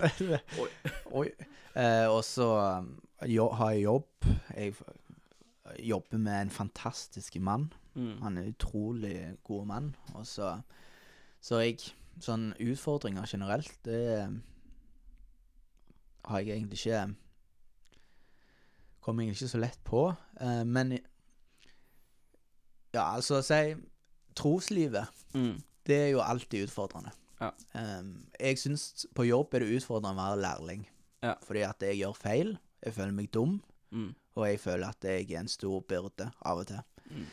[0.61, 0.69] Oi.
[1.11, 1.27] Oi.
[1.75, 2.47] Eh, og så
[2.79, 2.91] um,
[3.27, 4.27] jo, har jeg jobb.
[4.55, 4.73] Jeg
[5.79, 7.73] jobber med en fantastisk mann.
[7.93, 8.21] Mm.
[8.21, 9.95] Han er en utrolig god mann.
[10.13, 10.59] Og så
[11.41, 11.79] Så jeg
[12.23, 14.37] Sånn utfordringer generelt, det um,
[16.23, 17.01] har jeg egentlig ikke
[19.05, 20.07] Kommer jeg ikke så lett på.
[20.41, 20.95] Eh, men
[22.95, 23.75] Ja, altså, si
[24.35, 25.61] Troslivet, Mm.
[25.85, 27.11] det er jo alltid utfordrende.
[27.41, 27.49] Ja.
[27.99, 30.85] Um, jeg syns på jobb er det utfordrende å være lærling.
[31.23, 31.33] Ja.
[31.43, 34.15] Fordi at jeg gjør feil, jeg føler meg dum, Mm.
[34.35, 36.79] og jeg føler at jeg er en stor byrde av og til.
[37.11, 37.25] Mm.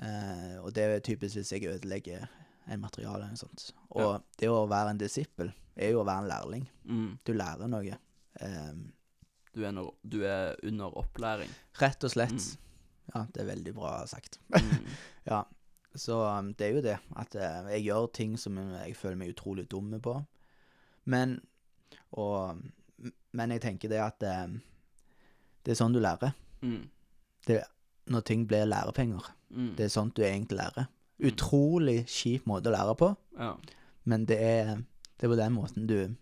[0.00, 2.28] Uh, og det er typisk hvis jeg ødelegger
[2.70, 3.72] en materiale eller noe sånt.
[3.90, 4.18] Og Ja.
[4.38, 6.68] det å være en disippel er jo å være en lærling.
[6.86, 7.18] Mm.
[7.24, 7.98] Du lærer noe.
[8.40, 8.92] Um,
[9.58, 11.50] Du, er når, du er under opplæring.
[11.82, 12.30] rett og slett.
[12.38, 12.64] Mm.
[13.14, 14.38] Ja, det er veldig bra sagt.
[14.54, 14.86] Mm.
[15.26, 15.42] Ja,
[15.98, 16.96] så um, det er jo det.
[17.18, 20.14] At eh, jeg gjør ting som jeg føler meg utrolig dumme på.
[21.10, 21.40] Men
[22.12, 22.60] og,
[23.32, 24.54] Men jeg tenker det at eh,
[25.64, 26.32] det er sånn du lærer.
[26.62, 26.86] Mm.
[28.08, 29.26] Når ting blir lærepenger.
[29.50, 29.74] Mm.
[29.76, 30.86] Det er sånt du egentlig lærer.
[31.18, 31.26] Mm.
[31.32, 33.08] Utrolig kjip måte å lære på,
[33.40, 33.52] Ja.
[34.04, 34.76] men det er,
[35.18, 36.14] det er på den måten du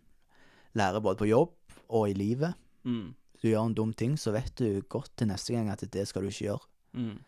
[0.79, 1.53] lærer både på jobb
[1.89, 2.55] og i livet.
[2.85, 3.15] Mm.
[3.47, 6.25] Du gjør en dum ting, så vet du godt til neste gang at det skal
[6.25, 6.65] du ikke gjøre.
[6.99, 7.19] Mm.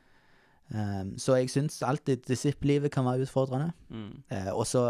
[0.69, 3.71] Um, så jeg syns alltid disipplivet kan være utfordrende.
[3.89, 4.25] Mm.
[4.33, 4.83] Uh, og så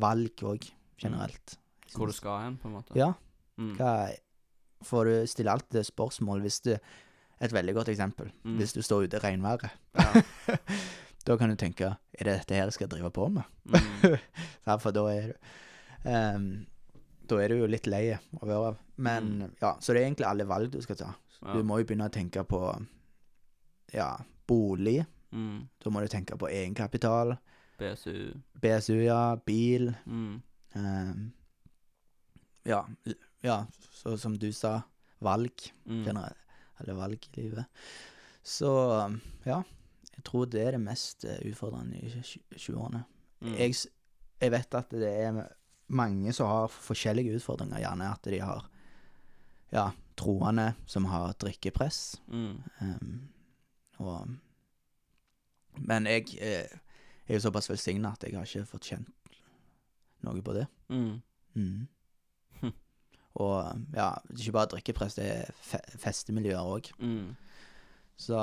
[0.00, 0.64] valg òg,
[0.98, 1.58] generelt.
[1.92, 2.96] Hvor du skal hen, på en måte.
[2.96, 3.12] Ja.
[3.60, 3.74] Mm.
[3.76, 3.92] Hva
[4.86, 6.76] For du stiller alltid spørsmål hvis du
[7.40, 8.32] Et veldig godt eksempel.
[8.42, 8.56] Mm.
[8.58, 9.70] Hvis du står ute i regnværet.
[9.94, 10.22] Ja.
[11.26, 13.42] da kan du tenke Er det dette her jeg skal drive på med?
[13.64, 14.16] Mm.
[14.66, 15.34] Ja, for da er du
[16.10, 16.66] ehm,
[17.28, 19.56] Da er du jo litt lei å være Men Mm.
[19.60, 21.14] ja, så det er egentlig alle valg du skal ta.
[21.42, 21.54] Ja.
[21.54, 22.60] Du må jo begynne å tenke på
[23.94, 24.16] ja,
[24.48, 25.04] bolig.
[25.30, 25.68] Mm.
[25.78, 27.36] Da må du tenke på egenkapital.
[27.78, 28.34] BSU.
[28.60, 29.36] BSU, ja.
[29.46, 29.92] Bil.
[30.06, 30.42] Mm.
[30.74, 31.32] Um,
[32.66, 32.82] ja,
[33.42, 34.82] ja, så som du sa,
[35.20, 35.70] valg.
[35.86, 36.04] Mm.
[36.04, 36.44] Generelt.
[36.80, 37.66] Eller valg i livet.
[38.42, 38.70] Så
[39.46, 39.62] ja.
[40.18, 42.08] Jeg tror det er det mest eh, utfordrende i
[42.58, 43.04] 20-årene.
[43.40, 43.52] Mm.
[43.54, 43.74] Jeg,
[44.42, 45.36] jeg vet at det er
[45.88, 47.80] mange som har forskjellige utfordringer.
[47.82, 48.66] Gjerne at de har
[49.72, 49.86] ja,
[50.16, 52.20] troende som har drikkepress.
[52.28, 52.58] Mm.
[52.80, 53.28] Um,
[53.98, 54.28] og
[55.78, 56.66] Men jeg eh,
[57.28, 59.08] er jo såpass velsigna at jeg har ikke fått kjent
[60.26, 60.64] noe på det.
[60.90, 61.20] Mm.
[61.54, 61.86] Mm.
[62.60, 62.72] Hm.
[63.44, 66.90] Og ja, ikke bare drikkepress, det er fe festemiljøer òg.
[66.98, 67.36] Mm.
[68.18, 68.34] Så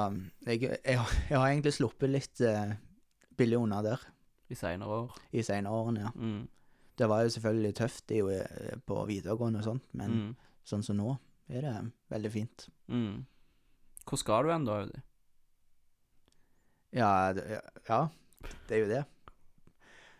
[0.48, 2.78] jeg, jeg, har- jeg har egentlig sluppet litt eh,
[3.36, 4.00] billig unna der
[4.50, 5.18] I seinere år.
[5.36, 6.12] i senere årene, ja.
[6.16, 6.48] Mm.
[6.98, 10.30] Det var jo selvfølgelig tøft jo, eh, på videregående og sånt, men mm.
[10.68, 11.16] sånn som nå
[11.52, 11.74] er det
[12.14, 12.68] veldig fint.
[12.88, 13.26] Mm.
[14.06, 15.02] Hvor skal du hen da, Audi?
[16.96, 17.10] Ja,
[17.90, 18.00] ja,
[18.70, 19.04] det er jo det.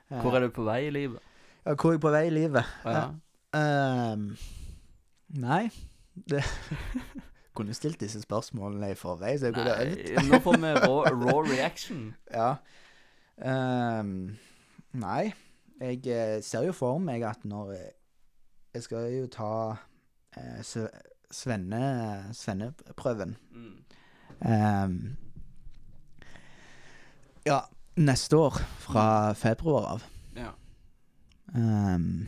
[0.22, 1.32] Hvor er du på vei i livet?
[1.66, 2.68] Ja, hvor er jeg på vei i livet?
[2.86, 3.08] Ja.
[3.56, 4.36] Uh,
[5.42, 5.64] nei,
[6.30, 6.44] det
[7.56, 10.28] Kunne stilt disse spørsmålene i forveien, så jeg kunne øvd.
[10.28, 12.10] Nå får vi raw, raw reaction.
[12.36, 12.50] Ja.
[13.40, 14.38] Ehm,
[14.92, 15.34] nei,
[15.80, 17.92] jeg eh, ser jo for meg at når jeg,
[18.76, 19.50] jeg skal jo ta
[20.38, 20.62] eh,
[21.32, 23.76] svenne, svenneprøven Mm.
[24.46, 25.18] Um,
[27.46, 27.60] Ja,
[27.96, 30.04] neste år, fra februar av.
[30.36, 30.50] Ja.
[31.54, 32.26] Um,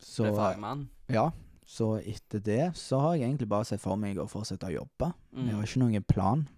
[0.00, 0.86] så Ble fagmann.
[1.12, 1.26] Ja.
[1.70, 5.12] Så etter det så har jeg egentlig bare sett for meg å fortsette å jobbe.
[5.36, 5.66] Jeg har Mm.
[5.68, 6.48] ikke noen plan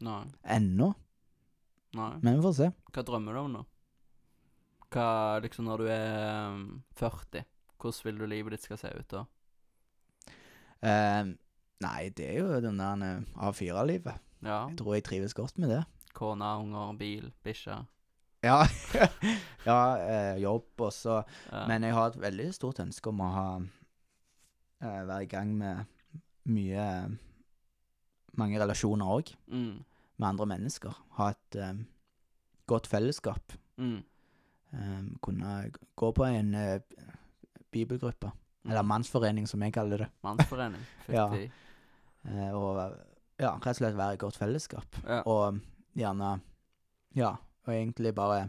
[0.00, 0.24] Nei.
[0.44, 0.94] ennå,
[1.94, 2.12] Nei.
[2.22, 2.68] men vi får se.
[2.92, 3.64] Hva drømmer du om nå?
[4.94, 7.42] Hva, liksom når du er um, 40,
[7.82, 9.24] hvordan vil du livet ditt skal se ut da?
[10.84, 11.32] Ehm,
[11.82, 14.20] nei, det er jo den der eh, A4-livet.
[14.44, 15.82] Ja, Jeg tror jeg trives godt med det.
[16.14, 17.78] kone, unger, bil, bikkje.
[18.44, 18.60] Ja,
[19.68, 21.22] ja eh, jobb også.
[21.50, 21.64] Ja.
[21.66, 23.46] Men jeg har et veldig stort ønske om å ha
[24.84, 25.86] eh, være i gang med
[26.44, 26.86] mye
[28.36, 29.84] Mange relasjoner òg, Mm.
[30.18, 30.94] med andre mennesker.
[31.18, 31.74] Ha et eh,
[32.66, 33.52] godt fellesskap.
[33.78, 34.00] Mm.
[34.74, 36.80] Eh, kunne gå på en uh,
[37.70, 38.30] bibelgruppe.
[38.64, 38.70] Mm.
[38.70, 40.10] Eller mannsforening, som jeg kaller det.
[40.24, 40.82] Mannsforening.
[41.08, 41.28] Ja.
[41.30, 41.50] 50.
[42.24, 42.78] Eh, og
[43.38, 44.96] ja, rett og slett være i godt fellesskap.
[45.04, 45.20] Ja.
[45.28, 45.58] Og
[45.94, 46.40] gjerne
[47.14, 47.34] Ja,
[47.66, 48.48] og egentlig bare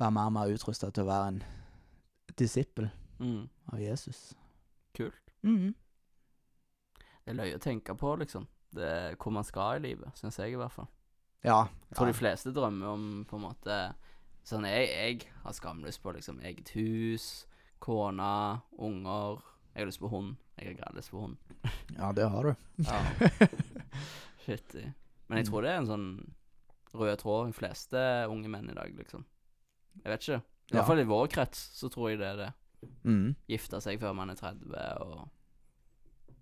[0.00, 1.42] være mer og mer utrusta til å være en
[2.38, 2.88] disippel
[3.20, 3.48] Mm.
[3.72, 4.34] av Jesus.
[4.96, 5.34] Kult.
[5.42, 5.74] Mhm.
[7.24, 8.46] Det er løye å tenke på, liksom.
[8.74, 10.88] Det hvor man skal i livet, syns jeg i hvert fall.
[11.44, 11.66] Ja.
[11.90, 12.12] Jeg tror ja.
[12.12, 13.76] de fleste drømmer om på en måte
[14.46, 17.46] Sånn jeg, jeg har skamlyst på liksom eget hus,
[17.82, 19.42] kone, unger.
[19.74, 20.36] Jeg har lyst på hund.
[20.58, 21.36] Jeg har greit lyst på hund.
[22.00, 22.54] ja, det har du.
[22.86, 23.00] Ja.
[24.44, 24.86] Fytti.
[25.30, 26.08] Men jeg tror det er en sånn
[26.96, 28.00] rød tråd de fleste
[28.32, 29.22] unge menn i dag, liksom.
[30.00, 30.40] Jeg vet ikke.
[30.70, 32.50] I hvert fall i vår krets så tror jeg det er det.
[33.04, 33.34] Mm.
[33.50, 34.74] Gifte seg før man er 30
[35.04, 35.28] og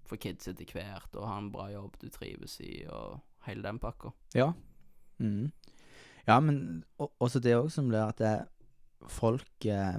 [0.08, 3.18] få kids etter hvert og ha en bra jobb du trives i og
[3.48, 4.12] hele den pakka.
[4.36, 4.52] Ja.
[5.20, 5.50] Mhm.
[6.28, 8.34] Ja, men o- også det òg som blir at det,
[9.08, 9.98] folk eh,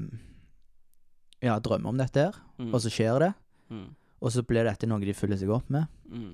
[1.41, 2.73] ja, drømmer om dette her, Mm.
[2.75, 3.33] og så skjer det.
[3.71, 3.95] Mm.
[4.21, 5.87] Og så blir dette noe de følger seg opp med.
[6.11, 6.33] Mm.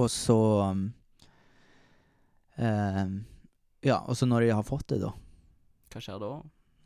[0.00, 0.36] Og så
[0.70, 0.86] um,
[2.56, 3.06] eh,
[3.86, 5.12] Ja, og så når de har fått det, da
[5.92, 6.30] Hva skjer da?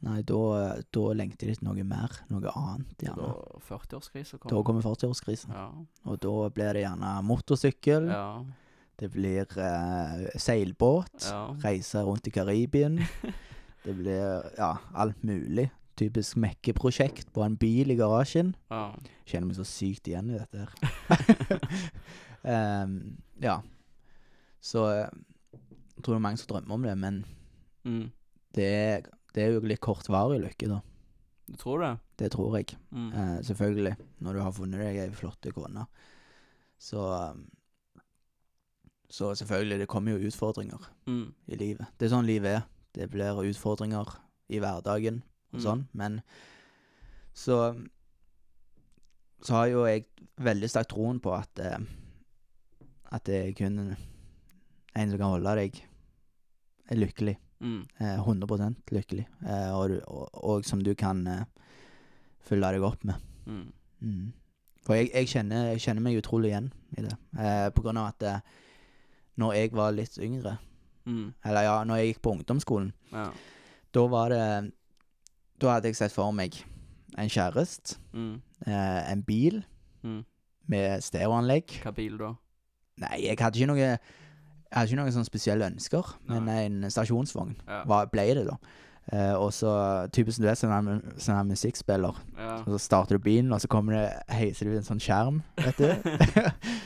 [0.02, 0.38] Nei, da,
[0.90, 2.10] da lengter de etter noe mer.
[2.28, 3.22] Noe annet, gjerne.
[3.22, 4.64] Da kommer 40-årskrisa Da kommer.
[4.66, 5.52] kommer 40-årskrisen.
[5.54, 5.68] Ja.
[6.10, 8.08] Og da blir det gjerne motorsykkel.
[8.10, 8.24] Ja.
[9.00, 11.28] Det blir eh, seilbåt.
[11.30, 11.44] ja.
[11.64, 12.98] Reise rundt i Karibien.
[13.84, 15.70] det blir ja, alt mulig.
[15.98, 18.54] Typisk mekkeprosjekt på en bil i garasjen.
[18.70, 18.92] ja.
[19.28, 21.60] Kjenner meg så sykt igjen i dette her.
[22.84, 22.96] um,
[23.48, 23.58] ja.
[24.62, 25.08] Så eh,
[25.96, 27.22] jeg tror det er mange som drømmer om det, men
[27.84, 28.12] Mm.
[28.54, 29.00] det er,
[29.34, 30.76] det er jo litt kortvarig lykke, da.
[31.50, 31.88] Du tror det?
[32.20, 32.76] Det tror jeg.
[32.94, 33.08] Mm.
[33.10, 33.96] Uh, selvfølgelig.
[34.22, 35.82] Når du har funnet deg ei flott kone.
[36.78, 37.40] Så um,
[39.12, 41.34] Så selvfølgelig, det kommer jo utfordringer Mm.
[41.48, 41.86] i livet.
[42.00, 42.62] Det er sånn livet er.
[42.94, 44.08] Det blir utfordringer
[44.48, 45.64] i hverdagen og Mm.
[45.64, 46.20] sånn, men
[47.34, 47.74] så
[49.42, 50.04] Så har jo jeg
[50.38, 51.78] veldig sterk troen på at eh,
[53.12, 53.96] At det er kun
[54.94, 55.82] en som kan holde deg
[56.92, 57.36] lykkelig.
[57.60, 57.86] Mm.
[58.00, 59.26] Eh, 100 lykkelig.
[59.46, 61.44] Eh, og, du, og, og som du kan eh,
[62.40, 63.14] fylle deg opp med.
[63.46, 63.72] Mm.
[64.02, 64.32] Mm.
[64.82, 67.14] For jeg, jeg, kjenner, jeg kjenner meg utrolig igjen i det.
[67.38, 68.40] Eh, på grunn av at eh,
[69.38, 70.58] når jeg var litt yngre,
[71.06, 71.34] Mm.
[71.44, 73.30] eller ja, når jeg gikk på ungdomsskolen, Ja.
[73.92, 74.72] da var det
[75.60, 76.54] Da hadde jeg sett for meg
[77.18, 78.40] en kjæreste, Mm.
[78.66, 79.64] eh, en bil
[80.02, 80.24] Mm.
[80.68, 81.82] med stereoanlegg.
[81.84, 82.34] Hva bil da?
[82.98, 83.98] Nei, jeg hadde ikke noe Jeg
[84.72, 87.84] hadde ikke noen sånne spesielle ønsker, men en stasjonsvogn Ja.
[87.84, 88.56] var, ble det, da.
[89.12, 92.14] Eh, og så typisk du er sånn her, sånn her musikkspiller.
[92.38, 92.56] ja.
[92.60, 95.76] Og så starter du bilen, og så kommer det heiser du en sånn skjerm, vet
[95.76, 95.92] du.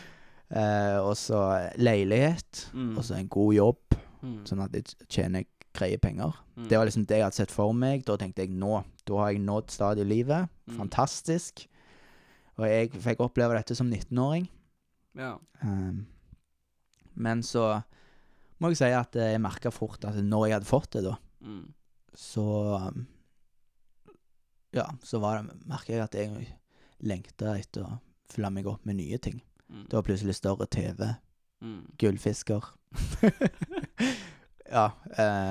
[0.51, 2.97] eh, og så leilighet, Mm.
[2.99, 4.45] og så en god jobb, Mm.
[4.47, 5.45] sånn at jeg tjener
[5.75, 6.33] greie penger.
[6.57, 6.69] Mm.
[6.69, 8.05] Det var liksom det jeg hadde sett for meg.
[8.05, 10.49] Da tenkte jeg nå, da har jeg nådd stadiet i livet.
[10.69, 10.77] Mm.
[10.79, 11.67] Fantastisk.
[12.59, 14.49] Og jeg fikk oppleve dette som 19-åring.
[15.15, 15.37] Ja.
[15.63, 16.07] Um,
[17.15, 17.83] men så
[18.61, 21.73] må jeg si at jeg merka fort at når jeg hadde fått det, da, Mm.
[22.17, 23.05] så
[24.73, 26.49] Ja, så var merka jeg at jeg
[27.07, 29.41] lengta etter å fylle meg opp med nye ting.
[29.71, 29.85] Mm.
[29.91, 31.15] Det var plutselig større TV,
[31.63, 31.87] Mm.
[31.99, 32.65] gullfisker
[34.71, 34.91] Ja.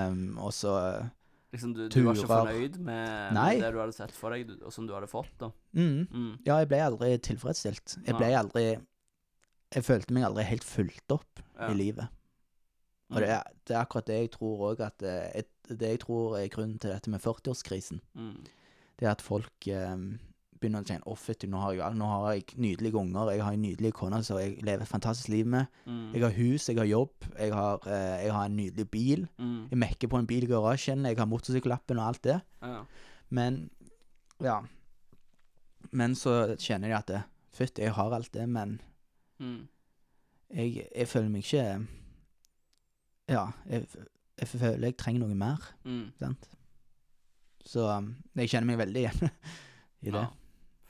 [0.09, 3.95] Um, og så Litt Liksom, du, du var ikke fornøyd med, med det du hadde
[3.95, 5.47] sett for deg, og som du hadde fått, da?
[5.72, 6.01] Mm.
[6.11, 6.34] Mm.
[6.43, 7.93] Ja, jeg ble aldri tilfredsstilt.
[8.03, 8.63] Jeg ble aldri
[9.76, 11.70] Jeg følte meg aldri helt fulgt opp Ja.
[11.72, 12.11] i livet.
[13.13, 16.36] Og det er, det er akkurat det jeg tror òg at eh, Det jeg tror
[16.39, 18.43] er grunnen til dette med 40-årskrisen, Mm.
[18.99, 19.95] det er at folk eh,
[20.60, 21.16] begynner å kjenne Å,
[21.49, 24.58] nå har jeg nå har jeg nydelige unger, jeg har en nydelig kone som jeg
[24.64, 25.68] lever et fantastisk liv med.
[25.86, 26.14] Mm.
[26.14, 29.28] Jeg har hus, jeg har jobb, jeg har, eh, jeg har en nydelig bil.
[29.38, 29.68] Mm.
[29.72, 32.41] Jeg mekker på en bil i garasjen, jeg har motorsykkellappen og alt det.
[32.62, 32.84] Ja.
[33.30, 33.70] Men
[34.41, 34.62] Ja.
[35.91, 37.24] Men så kjenner jeg at det,
[37.56, 38.82] Fytti, jeg har alt det, men
[39.39, 39.68] Mm.
[40.53, 41.88] jeg, jeg føler meg ikke
[43.30, 43.86] Ja, jeg,
[44.39, 46.12] jeg føler jeg trenger noe mer, Mm.
[46.20, 46.47] sant.
[47.66, 49.30] Så um, jeg kjenner meg veldig igjen
[50.06, 50.22] i det.
[50.22, 50.28] Ja.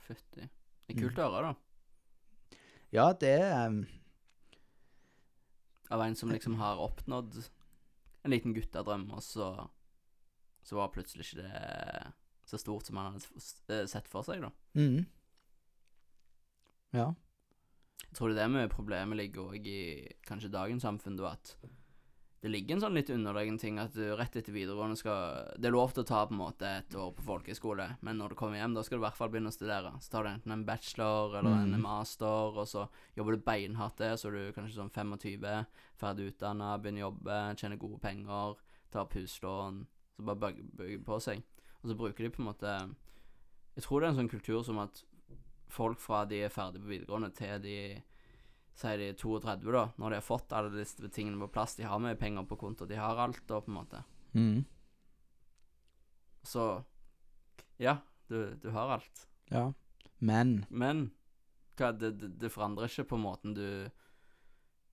[0.06, 0.46] Fytti.
[0.86, 2.60] Det er kult å høre, da.
[2.94, 3.80] Ja, det er um,
[5.90, 7.40] Av en som liksom har oppnådd
[8.26, 9.50] en liten guttedrøm, og så
[10.66, 12.12] Så var plutselig ikke det
[12.46, 14.52] så stort som han hadde eh, sett for seg, da.
[14.78, 15.00] mm.
[16.94, 17.08] Ja.
[18.04, 19.80] Jeg tror det er det med problemet ligger òg i
[20.28, 21.56] kanskje dagens samfunn, da, at
[22.46, 25.74] det ligger en sånn litt underliggende ting at du rett etter videregående skal Det er
[25.74, 28.60] lov til å ta på en måte et år på folkehøyskole, men når du kommer
[28.60, 29.90] hjem, da skal du i hvert fall begynne å studere.
[29.98, 31.82] Så tar du enten en bachelor eller en Mm.
[31.82, 32.86] master, og så
[33.16, 35.66] jobber du beinhardt det, så er du kanskje sånn 25,
[35.98, 38.56] ferdig utdanna, begynner å jobbe, tjener gode penger,
[38.92, 39.86] tar opp huslån,
[40.16, 41.42] så bare bygger på seg.
[41.82, 42.94] Og så bruker de på en måte
[43.76, 45.02] Jeg tror det er en sånn kultur som at
[45.68, 48.02] folk fra de er ferdig på videregående til de
[48.76, 51.86] sier de er 32, da, når de har fått alle disse tingene på plass, de
[51.88, 54.02] har mye penger på konto, de har alt, da, på en måte.
[54.36, 54.58] Mm.
[56.46, 56.66] Så
[57.80, 57.96] ja,
[58.28, 59.26] du, du har alt.
[59.50, 59.72] ja.
[60.18, 61.10] Men Men
[61.76, 63.66] hva, det, det, det forandrer ikke på måten du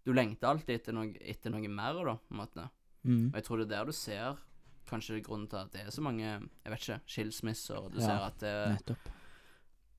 [0.04, 2.66] Du lengter alltid etter noe, etter noe mer, da, på en måte.
[3.08, 3.30] mm.
[3.32, 4.42] Og jeg tror det er der du ser
[4.90, 8.06] kanskje grunnen til at det er så mange Jeg vet ikke, skilsmisser, og du Ja,
[8.10, 9.08] ser at det, Nettopp.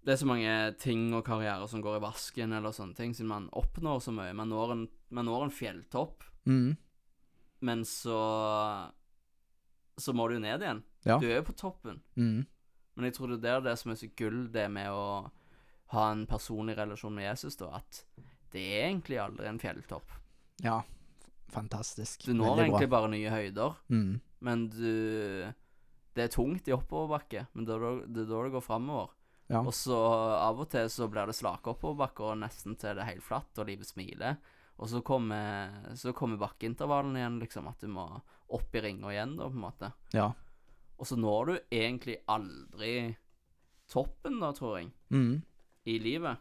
[0.04, 3.28] Det er så mange ting og karrierer som går i vasken, eller sånne ting, siden
[3.30, 4.34] man oppnår så mye.
[4.36, 6.76] Man når en, man når en fjelltopp, Mm.
[7.64, 8.90] men så
[9.96, 10.82] Så må du jo ned igjen.
[11.06, 11.18] Ja.
[11.22, 12.00] Du er jo på toppen.
[12.16, 12.44] Mm.
[12.96, 15.30] Men jeg tror det er det som er så gull, det med å
[15.94, 18.04] ha en personlig relasjon med Jesus, da, at
[18.50, 20.10] det er egentlig aldri en fjelltopp.
[20.62, 20.80] Ja.
[21.54, 22.24] Fantastisk.
[22.26, 24.20] Du når egentlig bare nye høyder, Mm.
[24.40, 25.52] men du
[26.14, 29.10] Det er tungt i oppoverbakke, men det er da det, er det går framover.
[29.52, 29.60] Ja.
[29.60, 29.96] Og så
[30.40, 33.66] av og til så blir det slake oppoverbakker nesten til det er helt flatt, og
[33.68, 34.38] livet smiler.
[34.80, 38.06] Og så kommer, så kommer bakkeintervallene igjen, liksom, at du må
[38.54, 39.92] opp i ringa igjen, da, på en måte.
[40.16, 40.30] ja.
[40.94, 43.16] Og så når du egentlig aldri
[43.90, 45.42] toppen, da, tror jeg, Mm.
[45.86, 46.38] i livet.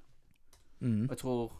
[0.80, 1.04] Mm.
[1.06, 1.52] Og jeg tror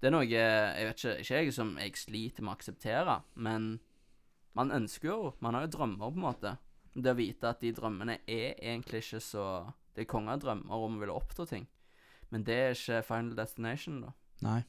[0.00, 3.80] Det er noe Jeg vet ikke, ikke jeg som jeg sliter med å akseptere, men
[4.54, 6.56] man ønsker jo Man har jo drømmer, på en måte.
[6.94, 9.46] Det å vite at de drømmene er egentlig ikke så
[9.98, 11.64] Det er konge drømmer om å ville oppnå ting,
[12.30, 14.12] men det er ikke final destination, da.
[14.46, 14.60] Nei.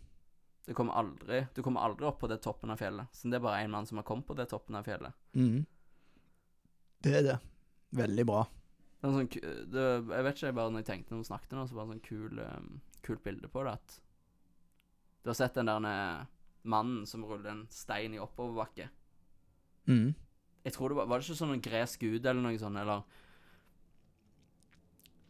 [0.65, 3.13] Det kommer aldri, du kommer aldri opp på det toppen av fjellet.
[3.13, 5.13] Så det er bare én mann som har kommet på det toppen av fjellet.
[5.37, 5.61] Mm.
[7.05, 7.37] Det er det.
[7.97, 8.43] Veldig bra.
[8.99, 9.29] Det er en sånn,
[9.73, 11.95] det, jeg vet ikke, bare når jeg tenkte når du snakket nå, så var det
[11.95, 12.69] sånn kul, um,
[13.05, 13.75] kult bilde på det.
[13.77, 13.95] At
[15.21, 16.27] du har sett den der
[16.69, 18.89] mannen som ruller en stein i oppoverbakke.
[19.89, 20.13] Mm.
[20.65, 23.25] Jeg tror det var, var det ikke sånn en gresk gud eller noe sånt, eller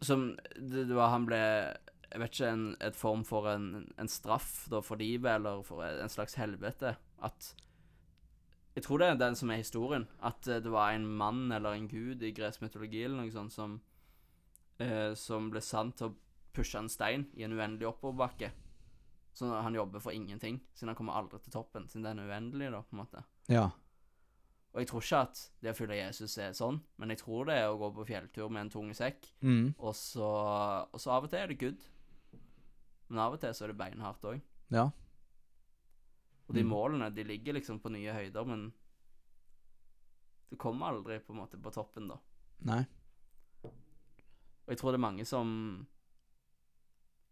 [0.00, 1.40] Som det, det var Han ble
[2.10, 5.84] Jeg vet ikke, en et form for en, en straff da for livet, eller for
[5.84, 6.96] en slags helvete.
[7.22, 7.52] At
[8.74, 10.08] Jeg tror det er den som er historien.
[10.22, 13.54] At eh, det var en mann eller en gud i gresk mytologi eller noe sånt
[13.54, 13.78] som
[14.80, 16.16] eh, Som ble sant til å
[16.50, 18.50] pushe en stein i en uendelig oppoverbakke.
[19.32, 22.72] Så han jobber for ingenting, siden han kommer aldri til toppen, siden den er uendelig,
[22.74, 23.22] da, på en måte.
[23.46, 23.68] Ja.
[24.72, 27.56] Og jeg tror ikke at det å følge Jesus er sånn, men jeg tror det
[27.58, 29.74] er å gå på fjelltur med en tung sekk, Mm.
[29.78, 30.28] og så,
[30.92, 31.80] og så av og til er det good.
[33.08, 34.40] Men av og til så er det beinhardt òg.
[34.70, 34.84] Ja.
[36.48, 36.68] Og de Mm.
[36.70, 38.72] målene, de ligger liksom på nye høyder, men
[40.50, 42.16] du kommer aldri på en måte på toppen, da.
[42.60, 42.86] Nei.
[43.64, 45.86] Og jeg tror det er mange som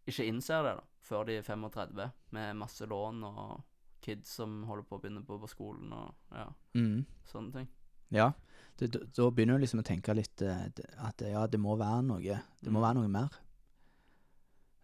[0.07, 3.63] ikke innser det, da, før de er 35, med masse lån og
[4.09, 7.05] kids som holder på å begynne på, på skolen og ja, Mm.
[7.31, 7.67] sånne ting.
[8.11, 8.31] Ja.
[8.79, 10.67] Det, da, da begynner du liksom å tenke litt eh,
[11.05, 12.39] at ja, det må være noe.
[12.63, 12.85] Det må Mm.
[12.87, 13.29] være noe mer.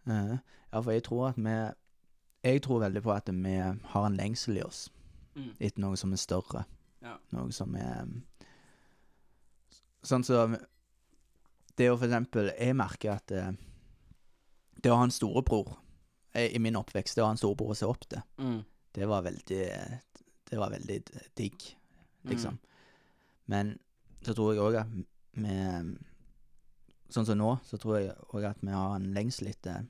[0.06, 0.36] Uh,
[0.72, 1.56] ja, for jeg tror at vi
[2.46, 4.84] Jeg tror veldig på at vi har en lengsel i oss
[5.34, 5.50] Mm.
[5.60, 6.64] etter noe som er større.
[7.02, 7.16] Ja.
[7.32, 8.06] Noe som er
[10.06, 10.56] Sånn som
[11.76, 13.56] Det å for eksempel Jeg merker at det,
[14.82, 15.74] det å ha en storebror
[16.36, 18.64] eh, i min oppvekst, det å ha en storebror å se opp til, Mm.
[18.96, 19.64] Det var veldig
[20.46, 20.96] Det var veldig
[21.36, 21.64] digg,
[22.30, 22.58] liksom.
[23.50, 23.76] Men
[24.22, 24.92] så tror jeg òg at
[25.36, 25.56] vi
[27.06, 29.84] Sånn som nå, så tror jeg òg at vi har en lengsel etter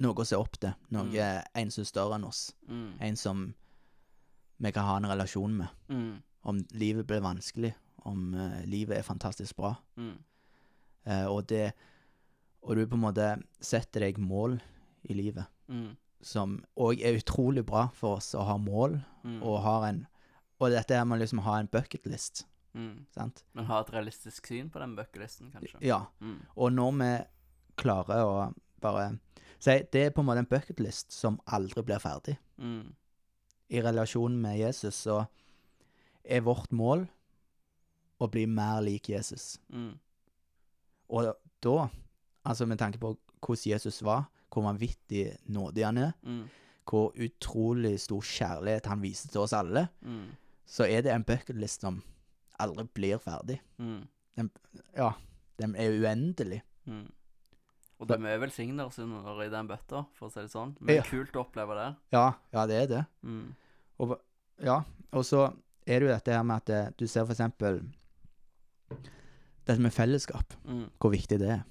[0.00, 0.72] noe å se opp til.
[0.94, 1.42] Noe Mm.
[1.54, 2.54] En som er større enn oss.
[2.68, 2.92] Mm.
[3.00, 3.42] En som
[4.56, 5.68] vi kan ha en relasjon med.
[5.88, 6.22] Mm.
[6.42, 7.74] Om livet blir vanskelig,
[8.08, 9.74] om uh, livet er fantastisk bra.
[9.96, 10.16] Mm.
[11.04, 11.72] Eh, og det
[12.62, 14.60] Og du på en måte setter deg mål
[15.02, 15.96] i livet Mm.
[16.22, 19.42] Som òg er utrolig bra for oss å ha mål, Mm.
[19.42, 20.06] og har en
[20.60, 22.44] Og dette her med liksom ha en bucketlist,
[22.74, 23.04] Mm.
[23.10, 23.42] sant?
[23.52, 25.80] Men ha et realistisk syn på den bucketlisten, kanskje.
[25.82, 26.04] Ja.
[26.20, 26.36] Mm.
[26.56, 27.24] Og når vi
[27.76, 29.18] klarer å bare
[29.58, 32.36] Si, det er på en måte en bucketlist som aldri blir ferdig.
[32.58, 32.94] Mm.
[33.70, 35.26] I relasjon med Jesus så
[36.24, 37.08] er vårt mål
[38.20, 39.58] å bli mer lik Jesus.
[39.72, 39.98] Mm.
[41.10, 41.88] Og da,
[42.44, 46.44] altså med tanke på hvordan Jesus var, hvor vanvittig nådig han er, Mm.
[46.86, 50.26] hvor utrolig stor kjærlighet han viser til oss alle, Mm.
[50.66, 52.02] så er det en bucketlist som
[52.60, 53.60] aldri blir ferdig.
[53.78, 54.06] Mm.
[54.96, 55.12] Ja,
[55.58, 56.62] den er uendelig.
[56.86, 57.10] Mm.
[58.00, 60.76] Og det er mye velsignelser i den bøtta, for å si det sånn.
[60.80, 61.02] Men Ja.
[61.02, 61.96] kult å oppleve det.
[62.12, 63.06] Ja, ja, det er det.
[63.24, 63.54] Mm.
[64.00, 64.20] Og,
[64.60, 64.82] ja,
[65.12, 65.54] og så
[65.86, 67.80] er det jo dette her med at eh, du ser for eksempel
[69.66, 70.90] dette med fellesskap, Mm.
[71.00, 71.62] hvor viktig det er.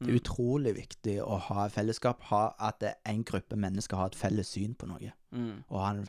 [0.00, 0.20] Det er Mm.
[0.20, 4.86] utrolig viktig å ha fellesskap, ha at en gruppe mennesker har et felles syn på
[4.88, 5.64] noe, Mm.
[5.70, 6.08] og ha en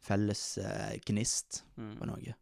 [0.00, 1.96] felles eh, gnist Mm.
[1.98, 2.34] på noe.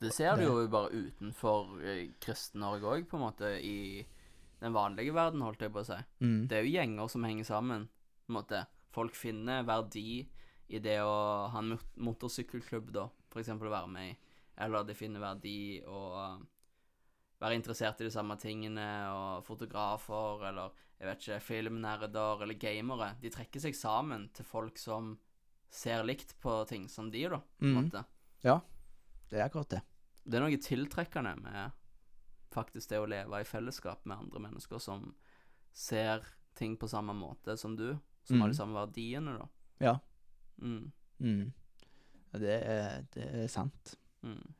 [0.00, 4.04] Det ser du jo bare utenfor eh, Kristen-Norge òg, på en måte, i
[4.60, 6.04] den vanlige verden, holdt jeg på å si.
[6.20, 6.48] Mm.
[6.48, 7.88] Det er jo gjenger som henger sammen,
[8.26, 8.66] på en måte.
[8.92, 10.26] Folk finner verdi
[10.68, 14.16] i det å ha en mot- motorsykkelklubb, da, for eksempel å være med i.
[14.58, 16.38] Eller de finner verdi uh,
[17.44, 23.12] være interessert i de samme tingene, og fotografer, eller jeg vet ikke, filmnerder, eller gamere.
[23.20, 25.14] De trekker seg sammen til folk som
[25.74, 27.84] ser likt på ting som de, da, på en Mhm.
[27.90, 28.04] måte.
[29.30, 29.82] Det er akkurat det.
[30.24, 31.72] Det er noe tiltrekkende med
[32.54, 35.14] faktisk det å leve i fellesskap med andre mennesker som
[35.72, 36.22] ser
[36.54, 38.52] ting på samme måte som du, som har Mhm.
[38.52, 39.48] de samme verdiene, da.
[39.80, 39.98] Ja.
[40.60, 41.52] Mm, Mm.
[42.32, 43.96] Det, er, det er sant.
[44.22, 44.54] mm.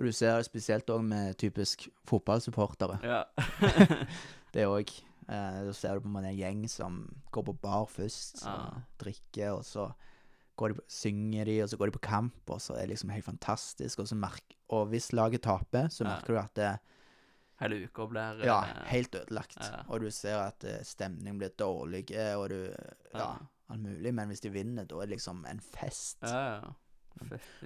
[0.00, 2.98] Og du ser det spesielt òg med typisk fotballsupportere.
[3.04, 3.24] Ja.
[4.54, 4.90] Det òg.
[5.30, 6.96] Eh, da ser du på en måte en gjeng som
[7.30, 8.80] går på bar først, og Ja.
[8.98, 9.84] drikker, og så
[10.58, 12.96] går de på, synger de, og så går de på kamp, og så er det
[12.96, 13.98] liksom helt fantastisk.
[14.02, 16.08] Og, så merk, og hvis laget taper, så Ja.
[16.16, 16.78] merker du at det
[17.60, 19.56] Hele uka blir ja, eh, helt ødelagt.
[19.60, 19.82] ja.
[19.88, 22.72] Og du ser at eh, stemningen blir dårlig, og du
[23.14, 23.36] Ja, Ja.
[23.68, 24.14] alt mulig.
[24.14, 26.16] Men hvis de vinner, da er det liksom en fest.
[26.22, 26.72] Ja, ja.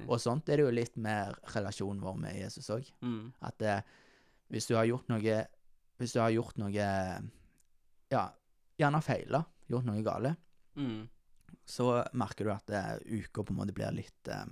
[0.09, 2.89] Og sånt er det jo litt mer relasjonen vår med Jesus òg.
[3.05, 3.81] Mm, At eh,
[4.53, 5.37] hvis du har gjort noe
[6.01, 6.73] Hvis du har gjort noe
[8.11, 8.25] Ja,
[8.79, 10.35] gjerne feila, gjort noe gale,
[10.77, 11.01] mm.
[11.65, 14.45] så merker du at eh, uka på en måte blir litt eh,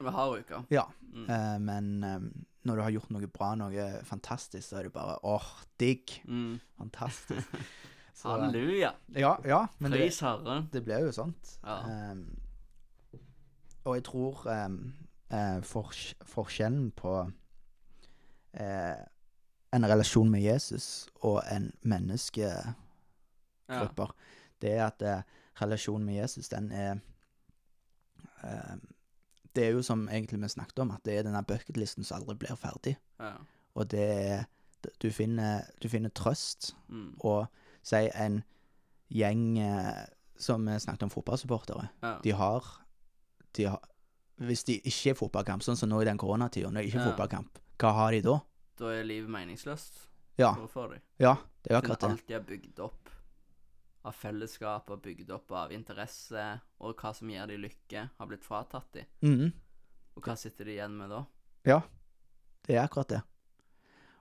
[0.00, 0.62] Vi har uka.
[0.72, 0.86] Ja.
[1.12, 1.26] Mm.
[1.30, 2.30] eh, men eh,
[2.66, 5.46] når du har gjort noe bra, noe fantastisk, så er det bare åh,
[5.78, 6.16] digg.
[6.26, 6.56] Mm.
[6.80, 7.52] Fantastisk.
[8.16, 8.94] Så, Halleluja.
[9.12, 10.70] ja, ja, men det, Pris Herren.
[10.72, 11.50] det blir jo sånt.
[11.60, 11.74] Ja.
[11.84, 12.22] Ehm,
[13.86, 17.12] og jeg tror eh, fors forskjellen på
[18.54, 18.96] eh,
[19.72, 22.74] en relasjon med Jesus og en menneskegrupper,
[23.68, 24.06] Ja.
[24.62, 25.22] det er at eh,
[25.62, 26.98] relasjonen med Jesus, den er
[29.54, 32.34] Det er jo som egentlig vi snakket om, at det er denne bucketlisten som aldri
[32.36, 32.96] blir ferdig.
[33.20, 33.32] ja.
[33.74, 34.44] Og det er
[35.02, 37.16] Du finner, du finner trøst Mm.
[37.20, 37.46] og
[37.82, 38.44] si en
[39.10, 40.04] gjeng eh,
[40.38, 41.88] som vi snakket om fotballsupportere.
[42.02, 42.18] ja.
[42.24, 42.85] De har,
[43.56, 43.80] de har
[44.38, 47.04] Hvis de ikke er fotballkamp, sånn som nå i den koronatida, når det ikke er
[47.06, 47.10] Ja.
[47.12, 48.34] fotballkamp, hva har de da?
[48.76, 49.94] Da er livet meningsløst
[50.38, 50.98] Ja, for de?
[51.18, 52.10] ja det er akkurat det.
[52.10, 53.08] alt de har bygd opp
[54.04, 58.44] av fellesskap og bygd opp av interesse, og hva som gir de lykke, har blitt
[58.44, 59.06] fratatt de.
[59.22, 59.52] Mhm.
[60.16, 61.24] Og hva sitter de igjen med da?
[61.64, 61.80] Ja,
[62.66, 63.22] det er akkurat det.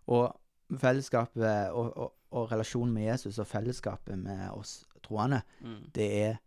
[0.07, 0.33] Og
[0.79, 5.91] fellesskapet og, og, og relasjonen med Jesus og fellesskapet med oss troende, Mm.
[5.91, 6.37] det er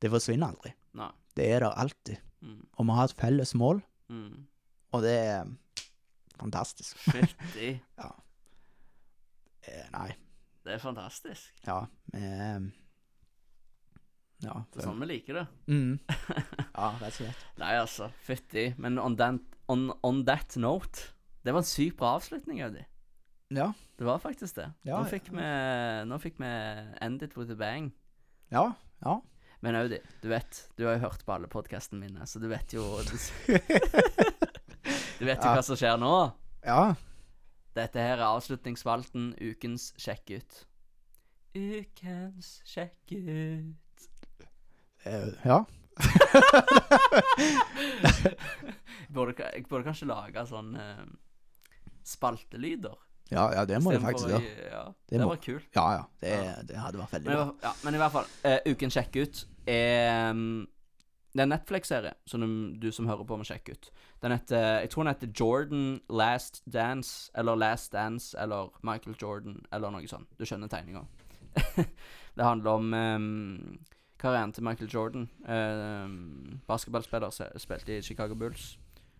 [0.00, 0.72] Det forsvinner aldri.
[0.94, 1.12] Nei.
[1.36, 2.16] Det er der alltid.
[2.42, 2.66] Mm.
[2.78, 4.46] Og vi har et felles mål, Mm.
[4.92, 5.44] og det er
[6.38, 6.96] fantastisk.
[7.10, 7.80] Fytti.
[9.62, 10.08] Eh, Nei,
[10.64, 11.52] Det er fantastisk.
[11.66, 12.60] ja, Eh,
[14.42, 14.64] Ja.
[14.72, 15.46] Det er sånn vi liker det.
[15.68, 16.00] Mm.
[16.74, 17.44] Ja, rett og slett.
[17.58, 18.08] Nei, altså.
[18.26, 18.74] Fytti.
[18.76, 21.12] Men on, that- on, on that note
[21.44, 22.82] Det var en sykt bra avslutning, Audi.
[23.50, 23.72] Ja.
[23.98, 24.72] Det var faktisk det.
[24.84, 25.42] Ja, nå, fikk vi,
[26.08, 26.50] nå fikk vi
[27.00, 27.92] end it with a bang.
[28.50, 28.72] Ja.
[29.04, 29.20] Ja.
[29.62, 32.72] Men Audi, du vet Du har jo hørt på alle podkastene mine, så du vet
[32.74, 32.82] jo
[35.18, 35.54] Du vet jo Ja.
[35.54, 36.12] hva som skjer nå.
[36.66, 36.94] ja.
[37.72, 40.56] Dette her er avslutningsspalten Ukens sjekk ut.
[41.56, 44.08] Ukens sjekk ut.
[45.06, 45.56] Uh, ja.
[48.12, 48.36] jeg,
[49.14, 51.00] burde, jeg burde kanskje lage sånn uh,
[52.04, 52.98] spaltelyder.
[53.32, 54.52] Ja, ja, det må du faktisk gjøre.
[54.68, 55.68] Ja, Det det, må- var kult.
[55.72, 56.04] Ja, ja.
[56.20, 56.36] Det,
[56.68, 57.44] det hadde vært veldig bra.
[57.48, 60.32] Men, ja, men i hvert fall, uh, uken sjekk ut er
[61.32, 63.90] Det er en Netflix-serie som du, du som hører på, må sjekke ut.
[64.22, 69.64] Den heter Jeg tror den heter Jordan Last Dance, eller Last Dance, eller Michael Jordan,
[69.72, 70.28] eller noe sånt.
[70.38, 71.06] Du skjønner tegninga.
[72.36, 73.78] det handler om um,
[74.18, 75.30] karrieren til Michael Jordan.
[75.48, 78.78] Um, basketballspiller, spilte i Chicago Bulls.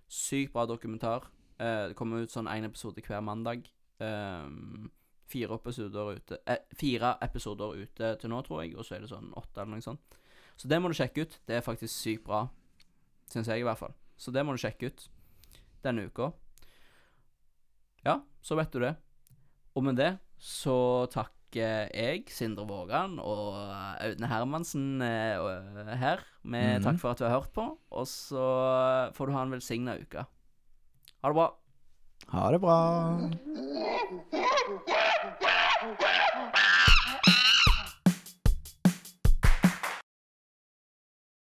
[0.08, 1.30] Sykt bra dokumentar.
[1.60, 3.64] Uh, det kommer ut sånn én episode hver mandag.
[4.00, 4.90] Um,
[5.32, 9.12] fire episoder ute eh, Fire episoder ute til nå, tror jeg, og så er det
[9.12, 10.18] sånn åtte eller noe sånt.
[10.56, 11.38] Så det må du sjekke ut.
[11.46, 12.44] Det er faktisk sykt bra,
[13.32, 13.94] syns jeg i hvert fall.
[14.16, 15.08] Så det må du sjekke ut
[15.82, 16.32] denne uka.
[18.06, 18.96] Ja, så vet du det.
[19.76, 23.54] Og med det så takker jeg, Sindre Vågan og
[24.00, 26.22] Audne Hermansen eh, her.
[26.42, 26.84] Med Mhm.
[26.86, 27.66] takk for at du har hørt på.
[27.90, 30.24] Og så får du ha en velsigna uke.
[31.22, 31.48] Ha det bra.
[32.32, 32.78] Ha det bra.